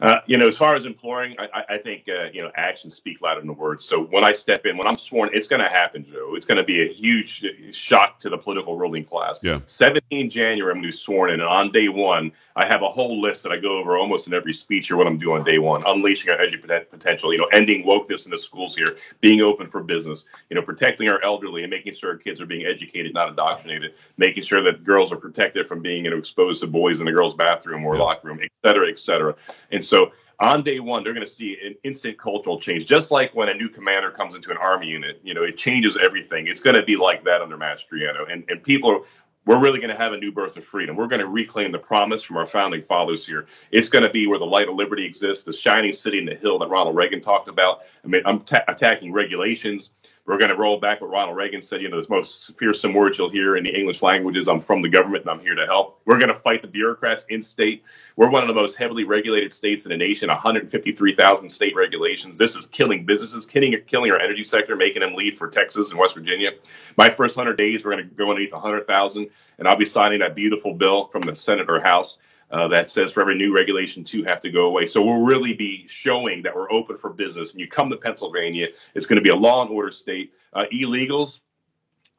Uh, 0.00 0.20
you 0.26 0.36
know, 0.36 0.46
as 0.46 0.56
far 0.56 0.76
as 0.76 0.84
imploring, 0.84 1.36
I, 1.38 1.64
I 1.70 1.78
think 1.78 2.04
uh, 2.08 2.26
you 2.32 2.42
know 2.42 2.50
actions 2.54 2.94
speak 2.94 3.22
louder 3.22 3.40
than 3.40 3.54
words. 3.56 3.84
So 3.84 4.04
when 4.04 4.24
I 4.24 4.32
step 4.32 4.66
in, 4.66 4.76
when 4.76 4.86
I'm 4.86 4.96
sworn, 4.96 5.30
it's 5.32 5.46
going 5.46 5.62
to 5.62 5.68
happen, 5.68 6.04
Joe. 6.04 6.34
It's 6.34 6.44
going 6.44 6.58
to 6.58 6.64
be 6.64 6.82
a 6.82 6.92
huge 6.92 7.44
shock 7.72 8.18
to 8.20 8.28
the 8.28 8.36
political 8.36 8.76
ruling 8.76 9.04
class. 9.04 9.40
Yeah. 9.42 9.60
17 9.66 10.28
January, 10.28 10.70
I'm 10.70 10.76
going 10.76 10.82
to 10.82 10.88
be 10.88 10.92
sworn 10.92 11.30
in, 11.30 11.40
and 11.40 11.48
on 11.48 11.72
day 11.72 11.88
one, 11.88 12.32
I 12.56 12.66
have 12.66 12.82
a 12.82 12.88
whole 12.88 13.20
list 13.20 13.42
that 13.44 13.52
I 13.52 13.58
go 13.58 13.78
over 13.78 13.96
almost 13.96 14.26
in 14.26 14.34
every 14.34 14.52
speech 14.52 14.90
or 14.90 14.96
what 14.96 15.06
I'm 15.06 15.18
doing 15.18 15.38
on 15.40 15.44
day 15.44 15.58
one: 15.58 15.82
unleashing 15.86 16.30
our 16.30 16.38
energy 16.38 16.58
potential, 16.58 17.32
you 17.32 17.38
know, 17.38 17.48
ending 17.52 17.84
wokeness 17.84 18.26
in 18.26 18.30
the 18.30 18.38
schools 18.38 18.76
here, 18.76 18.96
being 19.20 19.40
open 19.40 19.66
for 19.66 19.82
business, 19.82 20.26
you 20.50 20.56
know, 20.56 20.62
protecting 20.62 21.08
our 21.08 21.22
elderly 21.22 21.62
and 21.62 21.70
making 21.70 21.94
sure 21.94 22.10
our 22.10 22.16
kids 22.16 22.40
are 22.40 22.46
being 22.46 22.66
educated, 22.66 23.14
not 23.14 23.30
indoctrinated, 23.30 23.94
making 24.18 24.42
sure 24.42 24.62
that 24.62 24.84
girls 24.84 25.10
are 25.10 25.16
protected 25.16 25.66
from 25.66 25.80
being 25.80 26.04
you 26.04 26.10
know 26.10 26.18
exposed 26.18 26.60
to 26.60 26.66
boys 26.66 27.00
in 27.00 27.06
the 27.06 27.12
girls' 27.12 27.34
bathroom 27.34 27.84
or 27.84 27.96
yeah. 27.96 28.02
locker 28.02 28.28
room, 28.28 28.40
et 28.42 28.50
cetera, 28.62 28.90
et 28.90 28.98
cetera. 28.98 29.34
And 29.70 29.82
so 29.86 30.10
on 30.40 30.62
day 30.62 30.80
one, 30.80 31.02
they're 31.02 31.14
going 31.14 31.26
to 31.26 31.32
see 31.32 31.56
an 31.64 31.76
instant 31.84 32.18
cultural 32.18 32.60
change. 32.60 32.86
Just 32.86 33.10
like 33.10 33.34
when 33.34 33.48
a 33.48 33.54
new 33.54 33.68
commander 33.68 34.10
comes 34.10 34.34
into 34.34 34.50
an 34.50 34.56
army 34.58 34.86
unit, 34.86 35.20
you 35.24 35.34
know, 35.34 35.42
it 35.42 35.56
changes 35.56 35.96
everything. 35.96 36.46
It's 36.46 36.60
going 36.60 36.76
to 36.76 36.82
be 36.82 36.96
like 36.96 37.24
that 37.24 37.40
under 37.40 37.56
Mastriano. 37.56 38.30
And, 38.30 38.44
and 38.48 38.62
people 38.62 38.90
are, 38.90 39.00
we're 39.46 39.60
really 39.60 39.78
going 39.78 39.90
to 39.90 39.96
have 39.96 40.12
a 40.12 40.16
new 40.16 40.32
birth 40.32 40.56
of 40.56 40.64
freedom. 40.64 40.96
We're 40.96 41.06
going 41.06 41.20
to 41.20 41.28
reclaim 41.28 41.70
the 41.72 41.78
promise 41.78 42.22
from 42.22 42.36
our 42.36 42.46
founding 42.46 42.82
fathers 42.82 43.24
here. 43.24 43.46
It's 43.70 43.88
going 43.88 44.04
to 44.04 44.10
be 44.10 44.26
where 44.26 44.40
the 44.40 44.44
light 44.46 44.68
of 44.68 44.74
liberty 44.74 45.06
exists, 45.06 45.44
the 45.44 45.52
shining 45.52 45.92
city 45.92 46.18
in 46.18 46.26
the 46.26 46.34
hill 46.34 46.58
that 46.58 46.68
Ronald 46.68 46.96
Reagan 46.96 47.20
talked 47.20 47.48
about. 47.48 47.80
I 48.04 48.08
mean, 48.08 48.22
I'm 48.26 48.40
ta- 48.40 48.64
attacking 48.66 49.12
regulations. 49.12 49.90
We're 50.26 50.38
going 50.38 50.50
to 50.50 50.56
roll 50.56 50.80
back 50.80 51.00
what 51.00 51.10
Ronald 51.10 51.36
Reagan 51.36 51.62
said. 51.62 51.80
You 51.80 51.88
know, 51.88 52.02
the 52.02 52.08
most 52.10 52.52
fearsome 52.58 52.92
words 52.92 53.16
you'll 53.16 53.30
hear 53.30 53.56
in 53.56 53.62
the 53.62 53.70
English 53.70 54.02
language 54.02 54.36
is, 54.36 54.48
I'm 54.48 54.58
from 54.58 54.82
the 54.82 54.88
government 54.88 55.22
and 55.22 55.30
I'm 55.30 55.38
here 55.38 55.54
to 55.54 55.66
help. 55.66 56.00
We're 56.04 56.18
going 56.18 56.28
to 56.28 56.34
fight 56.34 56.62
the 56.62 56.68
bureaucrats 56.68 57.24
in 57.28 57.40
state. 57.40 57.84
We're 58.16 58.28
one 58.28 58.42
of 58.42 58.48
the 58.48 58.54
most 58.54 58.76
heavily 58.76 59.04
regulated 59.04 59.52
states 59.52 59.86
in 59.86 59.90
the 59.90 59.96
nation, 59.96 60.28
153,000 60.28 61.48
state 61.48 61.76
regulations. 61.76 62.36
This 62.36 62.56
is 62.56 62.66
killing 62.66 63.06
businesses, 63.06 63.46
killing, 63.46 63.74
killing 63.86 64.10
our 64.10 64.18
energy 64.18 64.42
sector, 64.42 64.74
making 64.74 65.02
them 65.02 65.14
leave 65.14 65.36
for 65.36 65.48
Texas 65.48 65.90
and 65.90 65.98
West 66.00 66.14
Virginia. 66.14 66.50
My 66.96 67.08
first 67.08 67.36
100 67.36 67.56
days, 67.56 67.84
we're 67.84 67.92
going 67.92 68.08
to 68.08 68.14
go 68.14 68.28
underneath 68.28 68.52
100,000, 68.52 69.30
and 69.58 69.68
I'll 69.68 69.76
be 69.76 69.84
signing 69.84 70.18
that 70.20 70.34
beautiful 70.34 70.74
bill 70.74 71.06
from 71.06 71.22
the 71.22 71.36
Senate 71.36 71.70
or 71.70 71.80
House 71.80 72.18
uh, 72.50 72.68
that 72.68 72.88
says 72.88 73.12
for 73.12 73.20
every 73.20 73.36
new 73.36 73.54
regulation, 73.54 74.04
two 74.04 74.22
have 74.24 74.40
to 74.40 74.50
go 74.50 74.66
away. 74.66 74.86
So 74.86 75.02
we'll 75.02 75.22
really 75.22 75.54
be 75.54 75.86
showing 75.88 76.42
that 76.42 76.54
we're 76.54 76.70
open 76.70 76.96
for 76.96 77.10
business. 77.10 77.52
And 77.52 77.60
you 77.60 77.68
come 77.68 77.90
to 77.90 77.96
Pennsylvania, 77.96 78.68
it's 78.94 79.06
going 79.06 79.16
to 79.16 79.22
be 79.22 79.30
a 79.30 79.36
law 79.36 79.62
and 79.62 79.70
order 79.70 79.90
state. 79.90 80.32
Uh, 80.52 80.64
illegals, 80.72 81.40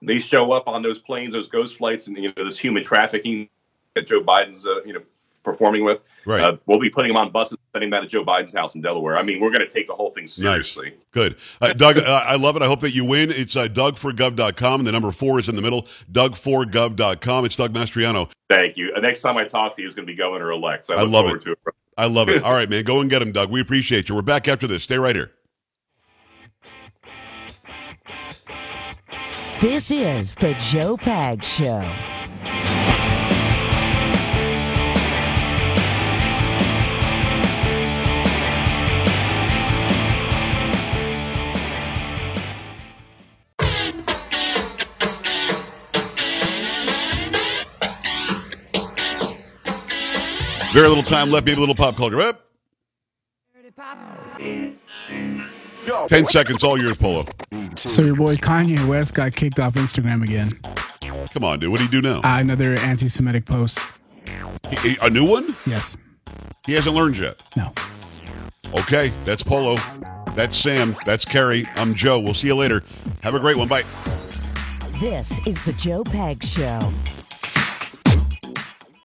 they 0.01 0.19
show 0.19 0.51
up 0.51 0.67
on 0.67 0.81
those 0.81 0.99
planes, 0.99 1.33
those 1.33 1.47
ghost 1.47 1.77
flights, 1.77 2.07
and 2.07 2.17
you 2.17 2.31
know 2.35 2.43
this 2.43 2.59
human 2.59 2.83
trafficking 2.83 3.49
that 3.95 4.07
Joe 4.07 4.21
Biden's 4.21 4.65
uh, 4.65 4.83
you 4.83 4.93
know 4.93 5.01
performing 5.47 5.86
with. 5.86 6.01
Right. 6.25 6.41
Uh, 6.41 6.57
we'll 6.65 6.79
be 6.79 6.89
putting 6.89 7.07
them 7.07 7.17
on 7.17 7.31
buses, 7.31 7.57
sending 7.73 7.89
them 7.89 8.03
to 8.03 8.07
Joe 8.07 8.25
Biden's 8.25 8.53
house 8.53 8.75
in 8.75 8.81
Delaware. 8.81 9.17
I 9.17 9.23
mean, 9.23 9.39
we're 9.39 9.49
going 9.49 9.65
to 9.65 9.69
take 9.69 9.88
the 9.88 9.95
whole 9.95 10.12
thing 10.12 10.27
seriously. 10.27 10.89
Nice. 10.89 10.99
Good. 11.12 11.38
Uh, 11.62 11.71
Doug, 11.71 11.97
uh, 11.97 12.23
I 12.25 12.36
love 12.36 12.57
it. 12.57 12.62
I 12.62 12.65
hope 12.65 12.81
that 12.81 12.91
you 12.91 13.05
win. 13.05 13.31
It's 13.31 13.55
uh, 13.55 13.67
dougforgov.com, 13.67 14.81
and 14.81 14.88
the 14.88 14.91
number 14.91 15.12
four 15.13 15.39
is 15.39 15.47
in 15.47 15.55
the 15.55 15.62
middle, 15.62 15.83
dougforgov.com. 16.12 17.45
It's 17.45 17.55
Doug 17.55 17.73
Mastriano. 17.73 18.29
Thank 18.49 18.75
you. 18.75 18.93
The 18.93 19.01
next 19.01 19.21
time 19.21 19.38
I 19.38 19.45
talk 19.45 19.75
to 19.77 19.81
you 19.81 19.88
is 19.88 19.95
going 19.95 20.05
to 20.05 20.12
be 20.12 20.17
governor 20.17 20.51
elect. 20.51 20.86
So 20.86 20.95
I, 20.95 20.99
I 20.99 21.03
love 21.03 21.27
it. 21.27 21.47
it. 21.47 21.57
I 21.97 22.07
love 22.07 22.27
it. 22.27 22.43
All 22.43 22.53
right, 22.53 22.69
man. 22.69 22.83
Go 22.83 22.99
and 22.99 23.10
get 23.10 23.21
him, 23.21 23.31
Doug. 23.31 23.49
We 23.49 23.62
appreciate 23.62 24.10
you. 24.10 24.15
We're 24.15 24.21
back 24.21 24.49
after 24.49 24.67
this. 24.67 24.83
Stay 24.83 24.97
right 24.97 25.15
here. 25.15 25.31
This 29.62 29.91
is 29.91 30.36
the 30.36 30.53
Joe 30.60 30.97
Pags 30.97 31.43
Show. 31.43 32.76
Very 50.73 50.88
little 50.89 51.03
time 51.03 51.32
left, 51.32 51.45
maybe 51.45 51.58
a 51.58 51.60
little 51.60 51.75
pop 51.75 51.95
culture. 51.95 52.19
Up. 52.21 52.43
Ten 56.08 56.27
seconds, 56.27 56.63
all 56.63 56.77
yours, 56.77 56.97
Polo. 56.97 57.25
So 57.75 58.01
your 58.01 58.15
boy 58.15 58.36
Kanye 58.36 58.86
West 58.88 59.13
got 59.13 59.36
kicked 59.36 59.60
off 59.60 59.75
Instagram 59.75 60.23
again. 60.23 60.51
Come 61.34 61.43
on, 61.43 61.60
dude. 61.60 61.71
What 61.71 61.77
do 61.77 61.84
you 61.86 61.89
do 61.89 62.01
now? 62.01 62.17
Uh, 62.19 62.39
another 62.39 62.73
anti-Semitic 62.75 63.45
post. 63.45 63.80
He- 64.82 64.97
a 65.01 65.10
new 65.10 65.25
one? 65.25 65.56
Yes. 65.65 65.97
He 66.65 66.73
hasn't 66.73 66.95
learned 66.95 67.17
yet. 67.17 67.41
No. 67.56 67.73
Okay, 68.75 69.12
that's 69.23 69.43
Polo. 69.43 69.77
That's 70.36 70.58
Sam. 70.58 70.95
That's 71.06 71.23
Carrie. 71.23 71.65
I'm 71.75 71.93
Joe. 71.93 72.19
We'll 72.19 72.34
see 72.34 72.47
you 72.47 72.56
later. 72.56 72.84
Have 73.23 73.34
a 73.36 73.39
great 73.39 73.56
one. 73.58 73.67
Bye. 73.69 73.84
This 74.99 75.39
is 75.45 75.63
the 75.63 75.73
Joe 75.73 76.03
Pags 76.03 76.43
Show. 76.43 76.91